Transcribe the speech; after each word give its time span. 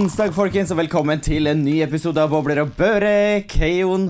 Onsdag, 0.00 0.30
folkens, 0.32 0.70
og 0.72 0.78
velkommen 0.78 1.20
til 1.20 1.44
en 1.50 1.58
ny 1.60 1.74
episode 1.84 2.22
av 2.22 2.30
Bobler 2.32 2.62
og 2.62 2.70
Børek. 2.72 3.52
Hei, 3.60 3.82
Jon. 3.82 4.06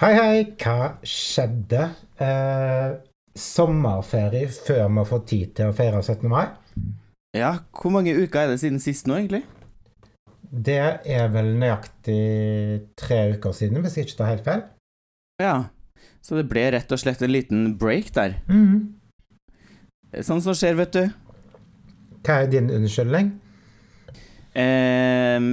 Hei, 0.00 0.10
hei. 0.16 0.40
Hva 0.58 0.96
skjedde? 1.06 1.84
Eh, 2.18 2.96
sommerferie 3.38 4.48
før 4.50 4.88
vi 4.96 5.04
fått 5.06 5.28
tid 5.30 5.52
til 5.54 5.70
å 5.70 5.76
feire 5.78 6.00
17. 6.02 6.26
mai? 6.32 6.48
Ja, 7.38 7.52
hvor 7.70 7.94
mange 7.94 8.16
uker 8.18 8.40
er 8.40 8.50
det 8.50 8.58
siden 8.64 8.82
sist 8.82 9.06
nå, 9.06 9.20
egentlig? 9.20 9.44
Det 10.50 10.80
er 11.06 11.30
vel 11.30 11.54
nøyaktig 11.60 12.20
tre 12.98 13.22
uker 13.36 13.54
siden, 13.54 13.84
hvis 13.84 13.94
jeg 14.00 14.08
ikke 14.08 14.20
tar 14.24 14.32
helt 14.34 14.46
feil. 14.48 14.68
Ja, 15.38 15.56
så 16.18 16.40
det 16.40 16.48
ble 16.50 16.66
rett 16.74 16.90
og 16.90 16.98
slett 16.98 17.22
en 17.22 17.36
liten 17.36 17.76
break 17.78 18.10
der. 18.18 18.40
Mhm. 18.50 18.88
Sånn 20.18 20.42
som 20.42 20.58
skjer, 20.58 20.80
vet 20.82 20.98
du. 20.98 21.04
Hva 22.26 22.42
er 22.42 22.50
din 22.50 22.74
unnskyldning? 22.74 23.36
Eh, 24.58 25.48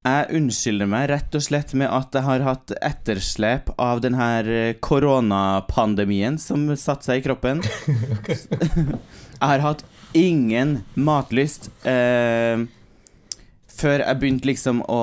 jeg 0.00 0.32
unnskylder 0.38 0.88
meg 0.88 1.10
rett 1.10 1.34
og 1.36 1.42
slett 1.44 1.74
med 1.76 1.90
at 1.92 2.14
jeg 2.16 2.24
har 2.24 2.40
hatt 2.46 2.72
etterslep 2.80 3.68
av 3.76 4.00
den 4.00 4.14
her 4.16 4.46
eh, 4.48 4.70
koronapandemien 4.80 6.38
som 6.40 6.64
satte 6.80 7.10
seg 7.10 7.20
i 7.20 7.24
kroppen. 7.26 7.60
Jeg 9.40 9.48
har 9.48 9.62
hatt 9.64 9.84
ingen 10.16 10.80
matlyst 10.98 11.68
eh, 11.88 12.64
før 13.80 14.02
jeg 14.02 14.18
begynte 14.20 14.48
liksom 14.50 14.82
å 14.90 14.98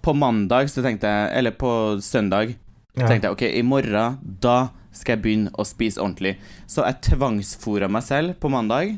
På 0.00 0.14
mandag 0.16 0.70
så 0.70 0.80
tenkte 0.84 1.10
jeg 1.10 1.32
Eller 1.40 1.52
på 1.58 1.70
søndag 2.00 2.54
Ja. 2.96 3.08
tenkte 3.10 3.26
jeg 3.26 3.34
ok, 3.34 3.42
i 3.58 3.64
morgen 3.66 4.16
da 4.40 4.70
skal 4.96 5.16
jeg 5.18 5.22
begynne 5.26 5.50
å 5.60 5.66
spise 5.68 6.00
ordentlig. 6.00 6.38
Så 6.64 6.80
jeg 6.86 7.02
tvangsfora 7.10 7.90
meg 7.92 8.06
selv 8.06 8.38
på 8.40 8.48
mandag. 8.48 8.94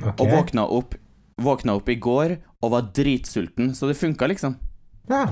okay. 0.00 0.14
Og 0.22 0.30
våkna 0.32 0.64
opp, 0.64 0.94
våkna 1.36 1.74
opp 1.76 1.90
i 1.92 1.98
går 2.00 2.38
og 2.64 2.72
var 2.72 2.88
dritsulten, 2.96 3.74
så 3.76 3.90
det 3.90 3.98
funka, 3.98 4.28
liksom. 4.30 4.56
Ja. 5.10 5.26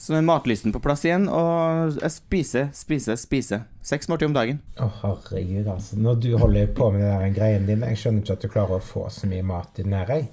Så 0.00 0.14
er 0.16 0.24
matlysten 0.24 0.72
på 0.72 0.80
plass 0.80 1.04
igjen, 1.04 1.26
og 1.28 1.98
jeg 2.00 2.12
spiser, 2.14 2.70
spiser, 2.72 3.18
spiser. 3.20 3.66
Seks 3.84 4.08
måltider 4.08 4.30
om 4.30 4.36
dagen. 4.38 4.62
Å, 4.80 4.88
herregud, 5.02 5.68
altså. 5.68 5.98
Når 6.00 6.22
du 6.24 6.30
holder 6.40 6.72
på 6.76 6.88
med 6.94 7.04
den 7.04 7.36
greien 7.36 7.68
din, 7.68 7.84
jeg 7.92 8.00
skjønner 8.00 8.24
ikke 8.24 8.38
at 8.38 8.46
du 8.46 8.52
klarer 8.54 8.78
å 8.78 8.84
få 8.84 9.04
så 9.12 9.28
mye 9.28 9.44
mat 9.44 9.76
i 9.76 9.84
den 9.84 9.98
her, 9.98 10.14
jeg. 10.16 10.30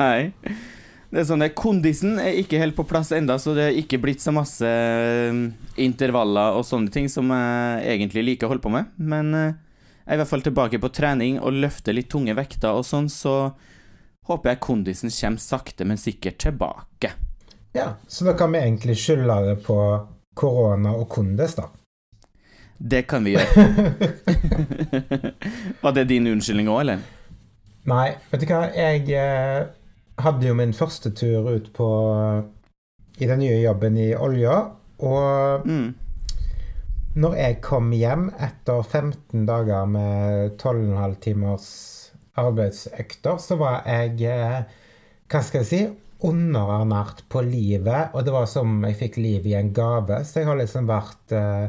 Nei. 0.00 0.32
Det 1.08 1.22
er 1.22 1.28
sånn 1.28 1.44
at 1.44 1.54
Kondisen 1.56 2.18
er 2.20 2.36
ikke 2.36 2.58
helt 2.60 2.76
på 2.76 2.84
plass 2.88 3.14
enda, 3.16 3.38
så 3.40 3.54
det 3.56 3.68
er 3.70 3.78
ikke 3.80 4.00
blitt 4.00 4.20
så 4.24 4.32
masse 4.36 4.68
eh, 4.68 5.38
intervaller 5.80 6.58
og 6.58 6.66
sånne 6.68 6.92
ting 6.92 7.08
som 7.12 7.32
jeg 7.32 7.94
egentlig 7.94 8.24
liker 8.26 8.48
å 8.48 8.52
holde 8.52 8.64
på 8.64 8.72
med. 8.72 8.90
Men 9.00 9.32
eh, 9.36 9.54
jeg 10.04 10.12
er 10.12 10.18
i 10.18 10.20
hvert 10.22 10.32
fall 10.32 10.44
tilbake 10.44 10.80
på 10.80 10.92
trening 10.92 11.38
og 11.40 11.56
løfter 11.60 11.96
litt 11.96 12.10
tunge 12.12 12.36
vekter 12.36 12.76
og 12.76 12.84
sånn, 12.88 13.08
så 13.12 13.38
håper 14.28 14.52
jeg 14.54 14.60
kondisen 14.64 15.10
kommer 15.10 15.42
sakte, 15.42 15.84
men 15.88 15.98
sikkert 16.00 16.38
tilbake. 16.44 17.12
Ja, 17.76 17.94
så 18.08 18.24
da 18.28 18.32
kan 18.38 18.52
vi 18.52 18.58
egentlig 18.62 18.96
skylde 19.00 19.36
det 19.48 19.58
på 19.66 19.76
korona 20.38 20.92
og 20.96 21.08
kondis, 21.12 21.54
da. 21.58 21.68
Det 22.78 23.02
kan 23.10 23.24
vi 23.26 23.34
gjøre. 23.34 23.64
Var 25.82 25.92
det 25.96 26.04
din 26.10 26.26
unnskyldning 26.30 26.68
òg, 26.70 26.80
eller? 26.84 27.02
Nei, 27.88 28.08
vet 28.30 28.42
du 28.42 28.46
hva, 28.50 28.60
jeg 28.76 29.06
eh, 29.16 29.68
hadde 30.22 30.46
jo 30.50 30.54
min 30.58 30.74
første 30.76 31.10
tur 31.16 31.48
ut 31.54 31.70
på 31.74 31.88
i 33.18 33.26
den 33.26 33.40
nye 33.42 33.56
jobben 33.64 33.96
i 33.98 34.12
olja, 34.14 34.58
og 35.02 35.64
Mm. 35.66 35.94
når 37.18 37.34
jeg 37.34 37.60
kom 37.62 37.90
hjem 37.92 38.28
etter 38.38 38.82
15 38.82 39.46
dager 39.46 39.86
med 39.90 40.52
12,5 40.60 41.14
timers 41.24 41.68
arbeidsøkter, 42.40 43.40
så 43.42 43.58
var 43.60 43.82
jeg 43.88 44.22
eh, 44.28 44.62
Hva 45.28 45.42
skal 45.44 45.64
jeg 45.64 45.68
si? 45.68 45.82
Underernært 46.28 47.22
på 47.30 47.44
livet, 47.46 48.14
og 48.14 48.24
det 48.26 48.34
var 48.34 48.48
som 48.50 48.80
jeg 48.88 48.96
fikk 48.98 49.20
liv 49.22 49.46
i 49.46 49.54
en 49.58 49.70
gave. 49.74 50.24
Så 50.26 50.40
jeg 50.40 50.48
har 50.48 50.58
liksom 50.58 50.88
vært 50.88 51.36
eh, 51.36 51.68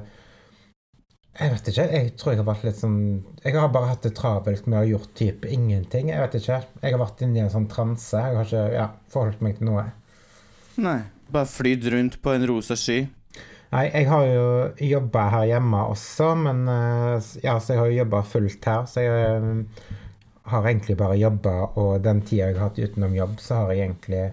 Jeg 1.39 1.53
vet 1.53 1.69
ikke. 1.71 1.85
Jeg 1.93 2.15
tror 2.17 2.33
jeg 2.33 2.41
har 2.41 2.49
vært 2.49 2.65
litt 2.67 2.79
sånn 2.79 2.97
Jeg 3.43 3.55
har 3.55 3.69
bare 3.75 3.91
hatt 3.93 4.07
det 4.07 4.15
travelt 4.17 4.65
med 4.65 4.79
å 4.79 4.81
ha 4.81 4.89
gjort 4.89 5.13
type 5.19 5.53
ingenting. 5.53 6.09
Jeg 6.13 6.25
vet 6.25 6.41
ikke. 6.41 6.63
Jeg 6.81 6.95
har 6.97 7.03
vært 7.03 7.23
inne 7.25 7.39
i 7.39 7.45
en 7.45 7.53
sånn 7.53 7.69
transe. 7.71 8.17
Jeg 8.17 8.39
har 8.39 8.49
ikke 8.49 8.65
ja, 8.73 8.89
forholdt 9.13 9.45
meg 9.45 9.59
til 9.59 9.71
noe. 9.71 9.85
Nei. 10.79 10.99
Bare 11.29 11.45
flydd 11.45 11.85
rundt 11.93 12.21
på 12.23 12.33
en 12.33 12.47
rosa 12.49 12.73
sky. 12.79 13.03
Nei, 13.69 13.83
jeg 13.93 14.07
har 14.09 14.23
jo 14.25 14.45
jobba 14.81 15.27
her 15.29 15.43
hjemme 15.51 15.81
også, 15.91 16.31
men 16.41 16.63
eh, 16.73 17.27
ja, 17.43 17.59
så 17.61 17.75
jeg 17.75 17.81
har 17.81 17.91
jo 17.91 17.99
jobba 17.99 18.21
fullt 18.25 18.65
her. 18.65 18.87
Så 18.89 19.03
jeg 19.05 19.43
har 20.51 20.67
egentlig 20.67 20.97
bare 20.99 21.17
jobba, 21.19 21.55
og 21.79 22.01
den 22.05 22.21
tida 22.25 22.49
jeg 22.49 22.57
har 22.57 22.69
hatt 22.69 22.79
utenom 22.79 23.15
jobb, 23.17 23.37
så 23.43 23.61
har 23.61 23.73
jeg 23.73 23.87
egentlig 23.87 24.23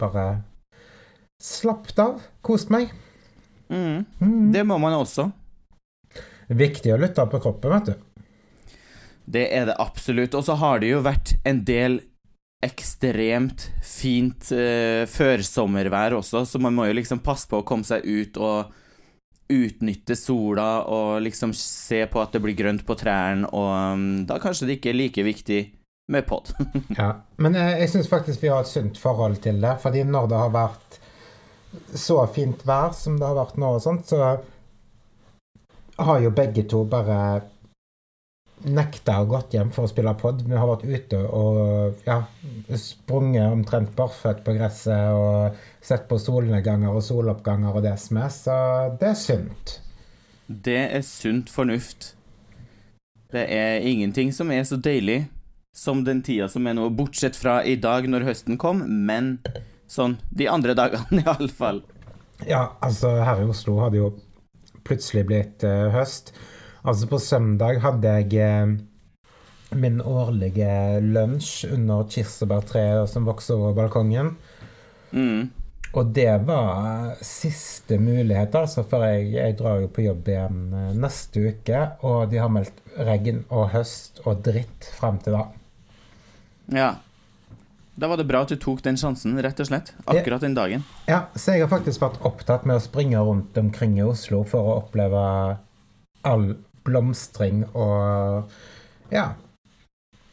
bare 0.00 0.26
slappet 1.42 1.98
av. 2.02 2.22
Kost 2.46 2.70
meg. 2.72 2.92
Mm. 3.68 4.04
Mm. 4.20 4.52
Det 4.54 4.64
må 4.64 4.78
man 4.82 4.96
også. 4.98 5.30
Viktig 6.46 6.94
å 6.94 7.00
lytte 7.02 7.26
på 7.30 7.40
kroppen, 7.42 7.74
vet 7.74 7.90
du. 7.90 8.82
Det 9.26 9.48
er 9.50 9.66
det 9.66 9.78
absolutt. 9.82 10.36
Og 10.38 10.44
så 10.46 10.54
har 10.60 10.80
det 10.80 10.92
jo 10.92 11.02
vært 11.04 11.34
en 11.46 11.64
del 11.66 12.00
ekstremt 12.64 13.68
fint 13.84 14.48
uh, 14.54 15.04
førsommervær 15.10 16.16
også, 16.16 16.46
så 16.48 16.60
man 16.62 16.74
må 16.74 16.86
jo 16.88 16.96
liksom 16.96 17.20
passe 17.24 17.48
på 17.50 17.60
å 17.60 17.66
komme 17.66 17.86
seg 17.86 18.06
ut 18.06 18.38
og 18.40 18.72
utnytte 19.52 20.16
sola 20.18 20.82
og 20.90 21.20
liksom 21.22 21.52
se 21.56 22.02
på 22.10 22.20
at 22.22 22.34
det 22.34 22.42
blir 22.42 22.56
grønt 22.58 22.82
på 22.86 22.96
trærne, 22.98 23.46
og 23.54 23.72
um, 23.94 24.06
da 24.26 24.40
kanskje 24.42 24.66
det 24.68 24.78
ikke 24.78 24.90
er 24.92 24.98
like 24.98 25.26
viktig 25.26 25.60
med 26.12 26.26
pod. 26.26 26.52
Ja. 26.98 27.12
Men 27.36 27.54
jeg, 27.58 27.78
jeg 27.80 27.92
syns 27.92 28.10
faktisk 28.10 28.42
vi 28.42 28.50
har 28.52 28.64
et 28.64 28.70
sunt 28.70 28.98
forhold 28.98 29.40
til 29.42 29.60
det. 29.62 29.76
fordi 29.82 30.04
når 30.04 30.30
det 30.30 30.42
har 30.42 30.54
vært 30.54 31.00
så 31.94 32.22
fint 32.32 32.62
vær 32.66 32.94
som 32.96 33.18
det 33.20 33.26
har 33.26 33.36
vært 33.36 33.58
nå, 33.60 33.74
og 33.76 33.82
sånt, 33.82 34.08
så 34.08 34.36
har 35.96 36.20
jo 36.20 36.30
begge 36.30 36.66
to 36.68 36.84
bare 36.84 37.42
nekta 38.66 39.20
og 39.22 39.30
gått 39.30 39.54
hjem 39.56 39.70
for 39.74 39.86
å 39.86 39.90
spille 39.90 40.12
pod. 40.18 40.42
Vi 40.46 40.56
har 40.56 40.68
vært 40.68 40.86
ute 40.86 41.20
og 41.24 42.02
ja, 42.06 42.18
sprunget 42.80 43.46
omtrent 43.46 43.94
barføtt 43.98 44.42
på 44.46 44.56
gresset 44.56 45.14
og 45.14 45.56
sett 45.84 46.08
på 46.10 46.18
solnedganger 46.20 46.90
og 46.94 47.04
soloppganger 47.06 47.78
og 47.78 47.86
det 47.86 47.94
som 48.02 48.20
er, 48.22 48.32
så 48.34 48.58
det 48.98 49.12
er 49.12 49.18
sunt. 49.20 49.78
Det 50.46 50.82
er 50.98 51.06
sunt 51.06 51.50
fornuft. 51.50 52.12
Det 53.32 53.46
er 53.50 53.86
ingenting 53.86 54.30
som 54.34 54.50
er 54.54 54.62
så 54.66 54.78
deilig 54.78 55.24
som 55.76 56.04
den 56.06 56.22
tida 56.24 56.48
som 56.48 56.66
er 56.66 56.76
nå, 56.78 56.88
bortsett 56.96 57.36
fra 57.36 57.58
i 57.66 57.76
dag 57.76 58.06
når 58.08 58.24
høsten 58.30 58.56
kom, 58.58 58.80
men 58.86 59.36
sånn 59.90 60.16
de 60.30 60.48
andre 60.50 60.74
dagene 60.78 61.22
iallfall. 61.26 61.82
Ja, 62.48 62.76
altså 62.84 63.12
her 63.24 63.42
i 63.42 63.48
Oslo 63.50 63.78
har 63.82 63.92
det 63.92 64.00
jo 64.00 64.12
plutselig 64.86 65.26
blitt 65.28 65.66
uh, 65.66 65.88
høst. 65.94 66.32
Altså 66.86 67.08
på 67.10 67.18
søndag 67.18 67.80
hadde 67.82 68.12
jeg 68.20 68.38
eh, 68.46 68.74
min 69.74 70.00
årlige 70.00 71.00
lunsj 71.02 71.66
under 71.74 72.06
kirsebærtreet 72.10 73.10
som 73.10 73.26
vokser 73.26 73.58
over 73.58 73.74
balkongen. 73.74 74.36
Mm. 75.10 75.48
Og 75.96 76.12
det 76.14 76.30
var 76.44 77.16
siste 77.24 77.98
mulighet, 77.98 78.54
altså, 78.54 78.84
for 78.84 79.06
jeg, 79.06 79.30
jeg 79.34 79.56
drar 79.58 79.80
jo 79.80 79.88
på 79.90 80.04
jobb 80.04 80.28
igjen 80.28 80.60
eh, 80.76 80.92
neste 80.98 81.48
uke. 81.50 81.82
Og 82.06 82.30
de 82.30 82.38
har 82.42 82.52
meldt 82.52 82.82
regn 82.96 83.42
og 83.48 83.70
høst 83.74 84.22
og 84.26 84.44
dritt 84.46 84.90
frem 84.98 85.18
til 85.24 85.38
da. 85.38 85.44
Ja. 86.76 86.92
Da 87.96 88.10
var 88.12 88.20
det 88.20 88.26
bra 88.28 88.42
at 88.44 88.52
du 88.52 88.58
tok 88.60 88.82
den 88.84 88.98
sjansen, 89.00 89.38
rett 89.40 89.60
og 89.62 89.70
slett. 89.70 89.94
Akkurat 90.04 90.44
den 90.44 90.54
dagen. 90.54 90.84
Ja, 91.08 91.30
så 91.34 91.56
jeg 91.56 91.64
har 91.64 91.72
faktisk 91.72 92.02
vært 92.04 92.20
opptatt 92.28 92.66
med 92.68 92.76
å 92.76 92.84
springe 92.84 93.22
rundt 93.24 93.56
omkring 93.56 93.96
i 93.96 94.04
Oslo 94.04 94.42
for 94.44 94.68
å 94.68 94.74
oppleve 94.82 95.22
all 96.26 96.50
blomstring 96.86 97.64
og 97.72 98.50
ja. 99.12 99.32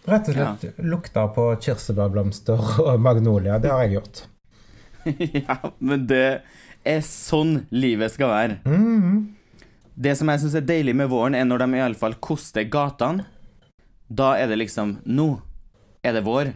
Rett 0.04 0.28
og 0.30 0.36
slett 0.36 0.82
lukta 0.84 1.28
på 1.32 1.48
kirsebærblomster 1.64 2.80
og 2.84 3.00
magnolia. 3.02 3.60
Det 3.62 3.72
har 3.72 3.86
jeg 3.86 3.98
gjort. 3.98 4.24
ja, 5.48 5.58
men 5.80 6.08
det 6.10 6.26
er 6.84 7.06
sånn 7.08 7.62
livet 7.72 8.16
skal 8.16 8.34
være. 8.34 8.60
Mhm. 8.68 9.24
Det 9.94 10.16
som 10.18 10.30
jeg 10.32 10.42
syns 10.42 10.56
er 10.58 10.66
deilig 10.66 10.96
med 10.98 11.12
våren, 11.12 11.36
er 11.38 11.46
når 11.46 11.62
de 11.62 11.78
iallfall 11.78 12.16
koster 12.18 12.66
gatene. 12.66 13.28
Da 14.10 14.34
er 14.42 14.50
det 14.50 14.58
liksom 14.58 14.98
Nå 15.06 15.28
er 16.04 16.18
det 16.18 16.24
vår. 16.26 16.56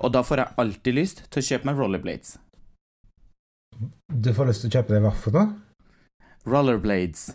Og 0.00 0.12
da 0.14 0.22
får 0.24 0.40
jeg 0.40 0.56
alltid 0.62 0.96
lyst 0.96 1.26
til 1.28 1.42
å 1.42 1.46
kjøpe 1.50 1.68
meg 1.68 1.80
rollerblades. 1.80 2.38
Du 4.08 4.32
får 4.36 4.48
lyst 4.48 4.64
til 4.64 4.72
å 4.72 4.74
kjøpe 4.78 4.94
deg 4.94 5.04
hva 5.04 5.12
for 5.12 5.36
noe? 5.36 5.52
Rollerblades. 6.48 7.26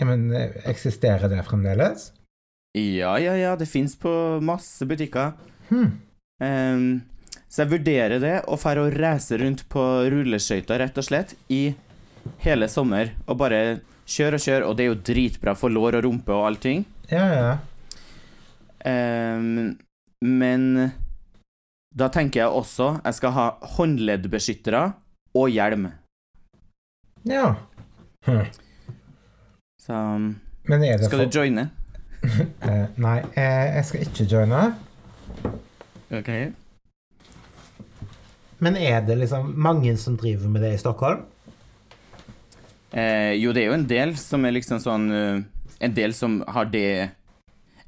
Ja, 0.00 0.06
men 0.08 0.30
eh, 0.32 0.56
eksisterer 0.64 1.28
det 1.28 1.42
fremdeles? 1.44 2.10
Ja, 2.72 3.18
ja, 3.20 3.34
ja, 3.36 3.56
det 3.56 3.66
fins 3.68 3.98
på 3.98 4.10
masse 4.40 4.86
butikker. 4.88 5.34
Hmm. 5.68 5.98
Um, 6.40 7.02
så 7.50 7.64
jeg 7.64 7.72
vurderer 7.74 8.22
det, 8.22 8.36
og 8.48 8.62
drar 8.62 8.80
og 8.80 8.94
race 8.96 9.36
rundt 9.36 9.66
på 9.68 9.82
rulleskøyter, 10.12 10.80
rett 10.80 11.00
og 11.02 11.04
slett, 11.04 11.34
i 11.52 11.74
hele 12.46 12.68
sommer. 12.70 13.12
Og 13.26 13.36
bare 13.42 13.60
kjøre 14.08 14.38
og 14.38 14.44
kjøre, 14.46 14.70
og 14.70 14.78
det 14.78 14.86
er 14.86 14.90
jo 14.92 15.02
dritbra 15.10 15.54
for 15.58 15.74
lår 15.74 15.98
og 15.98 16.06
rumpe 16.06 16.32
og 16.32 16.46
allting. 16.52 16.86
Ja, 17.10 17.26
ja. 17.34 17.52
Um, 18.80 19.76
men 20.24 20.92
Da 21.92 22.06
tenker 22.08 22.40
jeg 22.40 22.54
også 22.54 22.86
jeg 23.02 23.16
skal 23.18 23.32
ha 23.36 23.46
håndleddbeskyttere 23.74 24.82
og 25.36 25.50
hjelm. 25.52 25.90
Ja. 27.28 27.56
Hm. 28.24 28.46
Så 29.80 29.96
um, 29.96 30.34
Men 30.68 30.80
det 30.80 31.04
Skal 31.04 31.24
du 31.24 31.38
joine? 31.38 31.68
uh, 32.24 32.86
nei, 33.06 33.18
eh, 33.32 33.76
jeg 33.78 33.84
skal 33.88 34.02
ikke 34.04 34.26
joine. 34.28 34.64
Ok. 36.12 36.30
Men 38.60 38.76
er 38.76 39.00
det 39.06 39.16
liksom 39.22 39.54
mange 39.56 39.96
som 39.96 40.18
driver 40.20 40.50
med 40.52 40.62
det 40.66 40.74
i 40.74 40.80
Stockholm? 40.82 41.22
Eh, 42.92 43.32
jo, 43.40 43.54
det 43.56 43.62
er 43.62 43.70
jo 43.70 43.78
en 43.78 43.88
del 43.88 44.12
som 44.20 44.44
er 44.44 44.56
liksom 44.56 44.80
sånn 44.82 45.04
eh, 45.14 45.36
En 45.78 45.92
del 45.94 46.10
som 46.10 46.40
har 46.50 46.66
det 46.72 47.12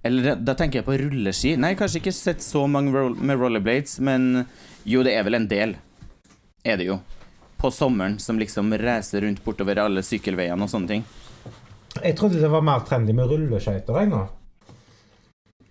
Eller 0.06 0.36
da, 0.38 0.54
tenker 0.54 0.78
jeg 0.78 0.86
på 0.86 0.94
rulleski. 1.00 1.56
Nei, 1.58 1.74
kanskje 1.78 2.00
ikke 2.00 2.14
sett 2.14 2.42
så 2.42 2.64
mange 2.70 2.94
roll, 2.94 3.16
med 3.18 3.38
rollerblades, 3.38 3.98
men 4.02 4.46
jo, 4.82 5.02
det 5.06 5.12
er 5.14 5.26
vel 5.26 5.38
en 5.38 5.46
del. 5.50 5.76
Er 6.66 6.80
det 6.80 6.88
jo. 6.88 6.96
På 7.60 7.70
sommeren 7.70 8.16
som 8.18 8.40
liksom 8.40 8.72
reiser 8.80 9.22
rundt 9.22 9.44
bortover 9.44 9.78
alle 9.84 10.02
sykkelveiene 10.02 10.66
og 10.66 10.72
sånne 10.72 10.90
ting. 10.90 11.04
Jeg 12.00 12.16
trodde 12.16 12.40
det 12.40 12.48
var 12.50 12.64
mer 12.64 12.84
trendy 12.88 13.12
med 13.16 13.28
rulleskøyter 13.30 13.98
jeg 14.00 14.10
nå. 14.10 14.22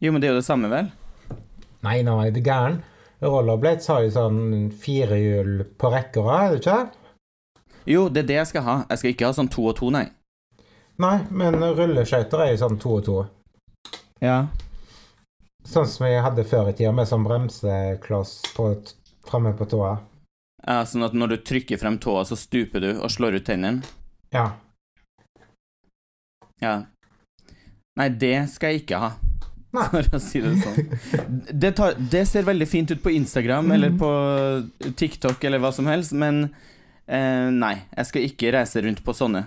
Jo, 0.01 0.11
men 0.11 0.21
det 0.21 0.29
er 0.29 0.35
jo 0.35 0.39
det 0.41 0.45
samme, 0.47 0.69
vel? 0.71 0.91
Nei, 1.85 1.99
nå 2.05 2.17
er 2.21 2.31
det 2.33 2.43
gæren. 2.45 2.79
Rollerblades 3.21 3.87
har 3.89 4.01
jo 4.05 4.13
sånn 4.13 4.39
firehjul 4.81 5.63
på 5.81 5.91
rekke 5.93 6.21
og 6.21 6.29
rad, 6.29 6.45
er 6.45 6.55
det 6.55 6.61
ikke? 6.61 6.79
Jo, 7.89 8.07
det 8.13 8.23
er 8.23 8.29
det 8.29 8.37
jeg 8.39 8.49
skal 8.51 8.65
ha. 8.65 8.75
Jeg 8.89 9.01
skal 9.01 9.13
ikke 9.15 9.29
ha 9.29 9.35
sånn 9.37 9.49
to 9.53 9.65
og 9.69 9.75
to, 9.77 9.89
nei. 9.93 10.07
Nei, 11.01 11.15
men 11.33 11.57
rulleskøyter 11.61 12.43
er 12.45 12.51
jo 12.53 12.61
sånn 12.63 12.79
to 12.81 12.95
og 12.99 13.05
to. 13.05 13.17
Ja. 14.21 14.39
Sånn 15.65 15.89
som 15.89 16.05
vi 16.07 16.13
hadde 16.21 16.45
før 16.49 16.69
i 16.69 16.75
tida, 16.77 16.93
med 16.93 17.09
sånn 17.09 17.25
bremsekloss 17.25 18.35
framme 18.57 19.53
på 19.57 19.69
tåa. 19.69 19.95
ja. 20.67 20.81
Sånn 20.85 21.05
at 21.05 21.13
når 21.17 21.33
du 21.33 21.37
trykker 21.45 21.81
frem 21.81 21.97
tåa, 22.01 22.25
så 22.25 22.37
stuper 22.37 22.81
du 22.85 22.91
og 22.99 23.09
slår 23.13 23.37
ut 23.39 23.45
tennene. 23.49 23.81
Ja. 24.33 24.51
Ja. 26.61 26.77
Nei, 27.99 28.07
det 28.21 28.37
skal 28.53 28.75
jeg 28.75 28.85
ikke 28.85 29.01
ha. 29.01 29.11
Nei. 29.75 29.85
For 29.93 30.17
å 30.17 30.19
si 30.19 30.41
det 30.43 30.51
sånn. 30.59 31.39
Det, 31.47 31.71
tar, 31.77 31.95
det 31.95 32.25
ser 32.27 32.47
veldig 32.47 32.67
fint 32.67 32.91
ut 32.91 33.01
på 33.03 33.13
Instagram 33.15 33.71
eller 33.71 33.95
på 33.99 34.11
TikTok 34.99 35.43
eller 35.47 35.63
hva 35.63 35.71
som 35.75 35.87
helst, 35.87 36.11
men 36.11 36.43
eh, 37.07 37.47
nei, 37.51 37.77
jeg 37.95 38.09
skal 38.09 38.27
ikke 38.27 38.53
reise 38.57 38.83
rundt 38.83 39.03
på 39.05 39.15
sånne. 39.15 39.45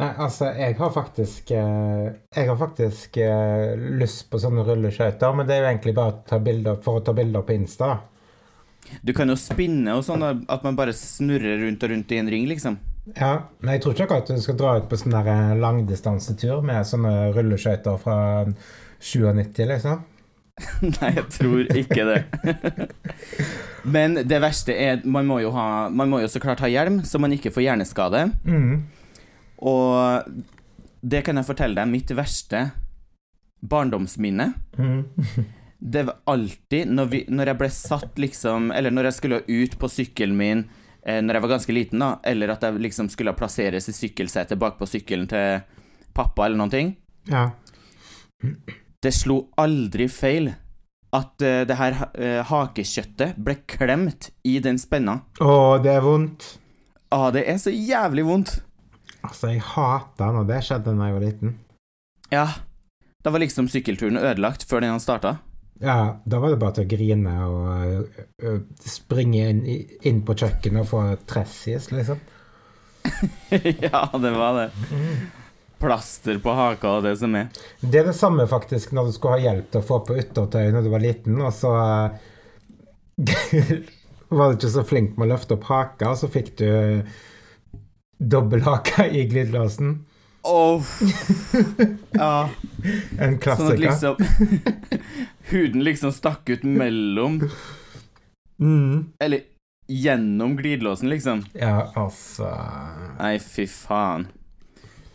Nei, 0.00 0.10
altså, 0.22 0.52
jeg 0.54 0.76
har 0.78 0.92
faktisk 0.94 1.50
eh, 1.50 2.04
Jeg 2.32 2.46
har 2.46 2.56
faktisk 2.56 3.16
eh, 3.20 3.72
lyst 4.00 4.28
på 4.30 4.38
sånne 4.40 4.62
rulleskøyter, 4.64 5.34
men 5.36 5.48
det 5.48 5.56
er 5.56 5.64
jo 5.64 5.72
egentlig 5.72 5.96
bare 5.98 6.20
ta 6.26 6.38
bilder, 6.42 6.78
for 6.84 7.00
å 7.00 7.04
ta 7.04 7.14
bilder 7.16 7.46
på 7.46 7.56
Insta. 7.58 7.96
Du 9.06 9.12
kan 9.14 9.30
jo 9.30 9.36
spinne 9.38 9.94
og 9.98 10.06
sånn, 10.06 10.24
at 10.24 10.64
man 10.66 10.78
bare 10.78 10.94
snurrer 10.96 11.60
rundt 11.62 11.84
og 11.86 11.92
rundt 11.92 12.14
i 12.14 12.18
en 12.22 12.30
ring, 12.32 12.46
liksom. 12.50 12.78
Ja, 13.16 13.32
men 13.60 13.74
jeg 13.74 13.82
tror 13.82 13.94
ikke 13.94 14.06
akkurat 14.06 14.30
du 14.30 14.42
skal 14.44 14.58
dra 14.60 14.76
ut 14.78 14.88
på 14.90 14.98
sånn 15.00 15.16
eh, 15.20 15.56
langdistansetur 15.60 16.62
med 16.66 16.86
sånne 16.88 17.30
rulleskøyter 17.36 17.98
fra 18.02 18.18
97, 19.00 19.64
liksom. 19.70 20.06
Nei, 21.00 21.10
jeg 21.16 21.26
tror 21.32 21.70
ikke 21.72 22.06
det. 22.08 22.20
Men 23.94 24.18
det 24.28 24.40
verste 24.42 24.74
er 24.76 25.00
Man 25.08 25.24
må 25.24 25.38
jo 25.40 25.54
ha 25.54 25.88
Man 25.88 26.10
må 26.12 26.18
jo 26.20 26.28
så 26.28 26.40
klart 26.42 26.60
ha 26.60 26.68
hjelm, 26.68 26.98
så 27.00 27.16
man 27.16 27.32
ikke 27.32 27.52
får 27.54 27.64
hjerneskade. 27.64 28.26
Mm. 28.44 28.82
Og 29.64 30.28
det 31.00 31.22
kan 31.24 31.40
jeg 31.40 31.48
fortelle 31.48 31.80
deg, 31.80 31.88
mitt 31.88 32.12
verste 32.16 32.70
barndomsminne 33.60 34.52
Mm. 34.78 35.04
Det 35.80 36.02
var 36.04 36.16
alltid 36.28 36.90
når, 36.92 37.06
vi, 37.08 37.18
når 37.28 37.48
jeg 37.50 37.58
ble 37.60 37.68
satt, 37.72 38.18
liksom 38.20 38.68
Eller 38.72 38.92
når 38.92 39.08
jeg 39.08 39.16
skulle 39.16 39.38
ut 39.48 39.78
på 39.80 39.88
sykkelen 39.88 40.36
min 40.36 40.64
eh, 41.04 41.20
når 41.22 41.36
jeg 41.36 41.44
var 41.44 41.52
ganske 41.54 41.74
liten, 41.74 42.02
da, 42.02 42.10
eller 42.26 42.54
at 42.54 42.64
jeg 42.66 42.80
liksom 42.80 43.10
skulle 43.12 43.36
plasseres 43.38 43.88
i 43.90 43.96
sykkelsetet 43.96 44.60
bakpå 44.60 44.88
sykkelen 44.88 45.28
til 45.30 45.60
pappa, 46.16 46.46
eller 46.46 46.60
noen 46.60 46.72
ting 46.72 46.96
Ja. 47.30 47.50
Det 49.00 49.12
slo 49.12 49.50
aldri 49.60 50.06
feil 50.12 50.50
at 51.16 51.42
uh, 51.42 51.62
det 51.66 51.76
her 51.76 51.96
uh, 52.06 52.40
hakekjøttet 52.46 53.38
ble 53.40 53.56
klemt 53.68 54.30
i 54.46 54.58
den 54.62 54.78
spenna. 54.78 55.20
Å, 55.42 55.80
det 55.82 55.92
er 55.96 56.04
vondt. 56.04 56.46
Ah, 57.10 57.28
det 57.34 57.42
er 57.50 57.58
så 57.58 57.72
jævlig 57.74 58.24
vondt. 58.28 58.52
Altså, 59.26 59.50
jeg 59.50 59.64
hata 59.74 60.30
når 60.36 60.46
det 60.48 60.60
skjedde 60.68 60.94
da 60.94 61.08
jeg 61.08 61.16
var 61.16 61.24
liten. 61.24 61.56
Ja. 62.30 62.46
Da 63.20 63.32
var 63.34 63.42
liksom 63.42 63.68
sykkelturen 63.68 64.20
ødelagt 64.20 64.64
før 64.68 64.84
den 64.84 64.94
han 64.94 65.02
starta. 65.02 65.40
Ja, 65.82 66.20
da 66.24 66.38
var 66.38 66.52
det 66.52 66.58
bare 66.60 66.76
til 66.76 66.84
å 66.84 66.90
grine 66.90 67.34
og 67.48 68.18
ø, 68.44 68.56
springe 68.84 69.46
inn, 69.48 69.60
inn 70.04 70.18
på 70.28 70.34
kjøkkenet 70.36 70.82
og 70.82 70.88
få 70.90 71.04
tressis, 71.30 71.86
liksom. 71.94 72.20
ja, 73.86 74.02
det 74.12 74.32
var 74.34 74.58
det. 74.58 74.66
Plaster 75.80 76.36
på 76.44 76.52
haka 76.52 76.98
og 76.98 77.06
det 77.08 77.14
som 77.22 77.32
er. 77.38 77.48
Det 77.80 78.02
er 78.02 78.10
det 78.10 78.16
samme 78.18 78.44
faktisk 78.50 78.92
når 78.92 79.08
du 79.08 79.16
skulle 79.16 79.38
ha 79.38 79.46
hjelp 79.46 79.70
til 79.72 79.80
å 79.80 79.88
få 79.88 80.02
på 80.04 80.18
yttertøy 80.20 80.68
når 80.74 80.84
du 80.84 80.92
var 80.92 81.04
liten, 81.06 81.40
og 81.40 81.56
så 81.56 81.72
uh, 81.72 82.12
var 84.36 84.52
du 84.52 84.60
ikke 84.60 84.74
så 84.76 84.84
flink 84.84 85.16
med 85.16 85.30
å 85.30 85.32
løfte 85.32 85.56
opp 85.56 85.64
haka, 85.70 86.12
og 86.12 86.20
så 86.20 86.28
fikk 86.28 86.58
du 86.60 86.68
dobbelthaka 88.20 89.08
i 89.08 89.24
glidelåsen. 89.32 89.96
Åh. 90.44 90.82
ja. 92.20 92.48
En 93.20 93.36
klassiker. 93.40 93.56
Sånn 93.56 93.72
at 93.72 93.80
liksom 93.80 94.16
Huden 95.50 95.84
liksom 95.84 96.12
stakk 96.14 96.48
ut 96.50 96.62
mellom 96.66 97.40
Mm. 98.60 99.04
Eller 99.18 99.40
gjennom 99.88 100.56
glidelåsen, 100.56 101.08
liksom. 101.08 101.44
Ja, 101.52 101.92
altså 101.94 102.50
Nei, 103.18 103.38
fy 103.38 103.66
faen. 103.66 104.26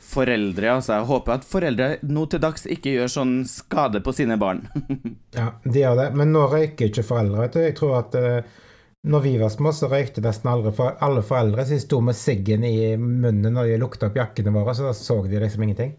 Foreldre, 0.06 0.72
altså. 0.72 0.94
Jeg 1.00 1.10
håper 1.10 1.34
at 1.36 1.48
foreldre 1.50 1.88
nå 2.06 2.26
til 2.30 2.42
dags 2.44 2.68
ikke 2.70 2.94
gjør 2.94 3.12
sånn 3.12 3.34
skade 3.50 4.02
på 4.06 4.14
sine 4.16 4.38
barn. 4.42 4.66
Ja, 5.36 5.50
de 5.64 5.82
gjør 5.82 5.98
det. 6.00 6.10
Men 6.16 6.32
nå 6.32 6.46
røyker 6.48 6.90
ikke 6.90 7.04
foreldre, 7.06 7.42
vet 7.46 7.58
du. 7.58 7.62
Jeg 7.66 7.76
tror 7.78 7.98
at 8.00 8.16
uh, 8.16 8.62
når 9.06 9.24
vi 9.26 9.34
var 9.42 9.52
små, 9.54 9.74
så 9.76 9.90
røykte 9.92 10.24
nesten 10.24 10.52
aldri 10.52 10.72
for 10.78 10.96
alle 11.04 11.24
foreldre. 11.26 11.66
Så 11.66 11.76
de 11.76 11.84
sto 11.84 12.00
med 12.02 12.18
siggen 12.18 12.64
i 12.64 12.96
munnen 12.98 13.54
når 13.54 13.74
de 13.74 13.80
lukta 13.82 14.10
opp 14.10 14.18
jakkene 14.18 14.54
våre, 14.56 14.74
så 14.78 14.88
da 14.88 14.94
så 14.96 15.20
de 15.28 15.42
liksom 15.44 15.66
ingenting. 15.68 15.94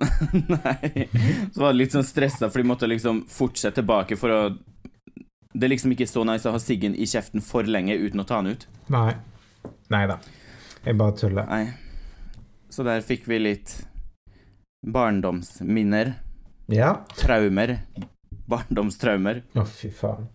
Nei. 0.54 1.08
Så 1.52 1.60
var 1.62 1.72
det 1.72 1.78
litt 1.78 1.94
sånn 1.96 2.06
stressa, 2.06 2.48
for 2.50 2.62
de 2.62 2.68
måtte 2.70 2.88
liksom 2.88 3.24
fortsette 3.30 3.80
tilbake 3.80 4.16
for 4.20 4.32
å 4.34 4.40
Det 5.50 5.66
er 5.66 5.72
liksom 5.72 5.92
ikke 5.92 6.06
så 6.06 6.22
nice 6.24 6.46
å 6.48 6.54
ha 6.54 6.60
siggen 6.62 6.94
i 6.94 7.08
kjeften 7.10 7.42
for 7.44 7.66
lenge 7.66 7.96
uten 7.98 8.22
å 8.22 8.26
ta 8.26 8.38
den 8.40 8.54
ut. 8.54 8.66
Nei. 8.92 9.12
Nei 9.90 10.04
da. 10.06 10.20
Jeg 10.84 10.96
bare 10.96 11.16
tuller. 11.18 11.48
Nei. 11.50 11.64
Så 12.70 12.86
der 12.86 13.02
fikk 13.04 13.26
vi 13.28 13.40
litt 13.42 13.74
barndomsminner. 14.86 16.14
Ja. 16.70 16.92
Traumer. 17.18 17.80
Barndomstraumer. 18.50 19.42
Å, 19.58 19.66
fy 19.66 19.90
faen. 19.94 20.30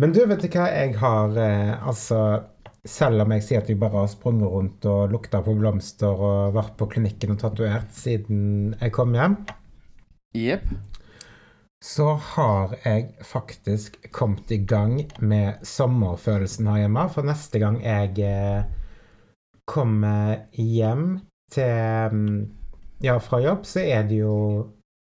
Men 0.00 0.14
du, 0.16 0.24
vet 0.26 0.42
du 0.42 0.48
hva 0.52 0.66
jeg 0.72 0.96
har 1.00 1.36
eh, 1.40 1.70
Altså, 1.86 2.18
selv 2.84 3.24
om 3.24 3.32
jeg 3.32 3.44
sier 3.44 3.62
at 3.62 3.70
jeg 3.72 3.80
bare 3.80 4.02
har 4.02 4.10
sprunget 4.12 4.50
rundt 4.52 4.86
og 4.88 5.12
lukta 5.12 5.40
på 5.44 5.54
blomster 5.56 6.12
og 6.12 6.56
vært 6.56 6.74
på 6.80 6.88
klinikken 6.92 7.34
og 7.34 7.40
tatovert 7.40 7.94
siden 7.96 8.74
jeg 8.76 8.92
kom 8.94 9.16
hjem, 9.16 9.38
yep. 10.36 10.66
så 11.84 12.12
har 12.34 12.76
jeg 12.84 13.08
faktisk 13.24 13.96
kommet 14.12 14.52
i 14.52 14.60
gang 14.68 14.98
med 15.20 15.64
sommerfølelsen 15.64 16.68
her 16.68 16.84
hjemme. 16.84 17.08
For 17.14 17.26
neste 17.26 17.62
gang 17.62 17.80
jeg 17.80 18.20
eh, 18.20 18.68
kommer 19.64 20.44
hjem 20.52 21.08
til 21.52 22.12
mm, 22.12 22.36
Ja, 23.04 23.18
fra 23.20 23.40
jobb, 23.42 23.66
så 23.68 23.82
er 23.84 24.06
det 24.08 24.22
jo 24.22 24.34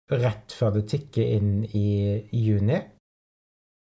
rett 0.10 0.53
før 0.57 0.77
det 0.77 0.88
tikker 0.89 1.36
inn 1.38 1.65
i 1.75 1.89
juni. 2.34 2.79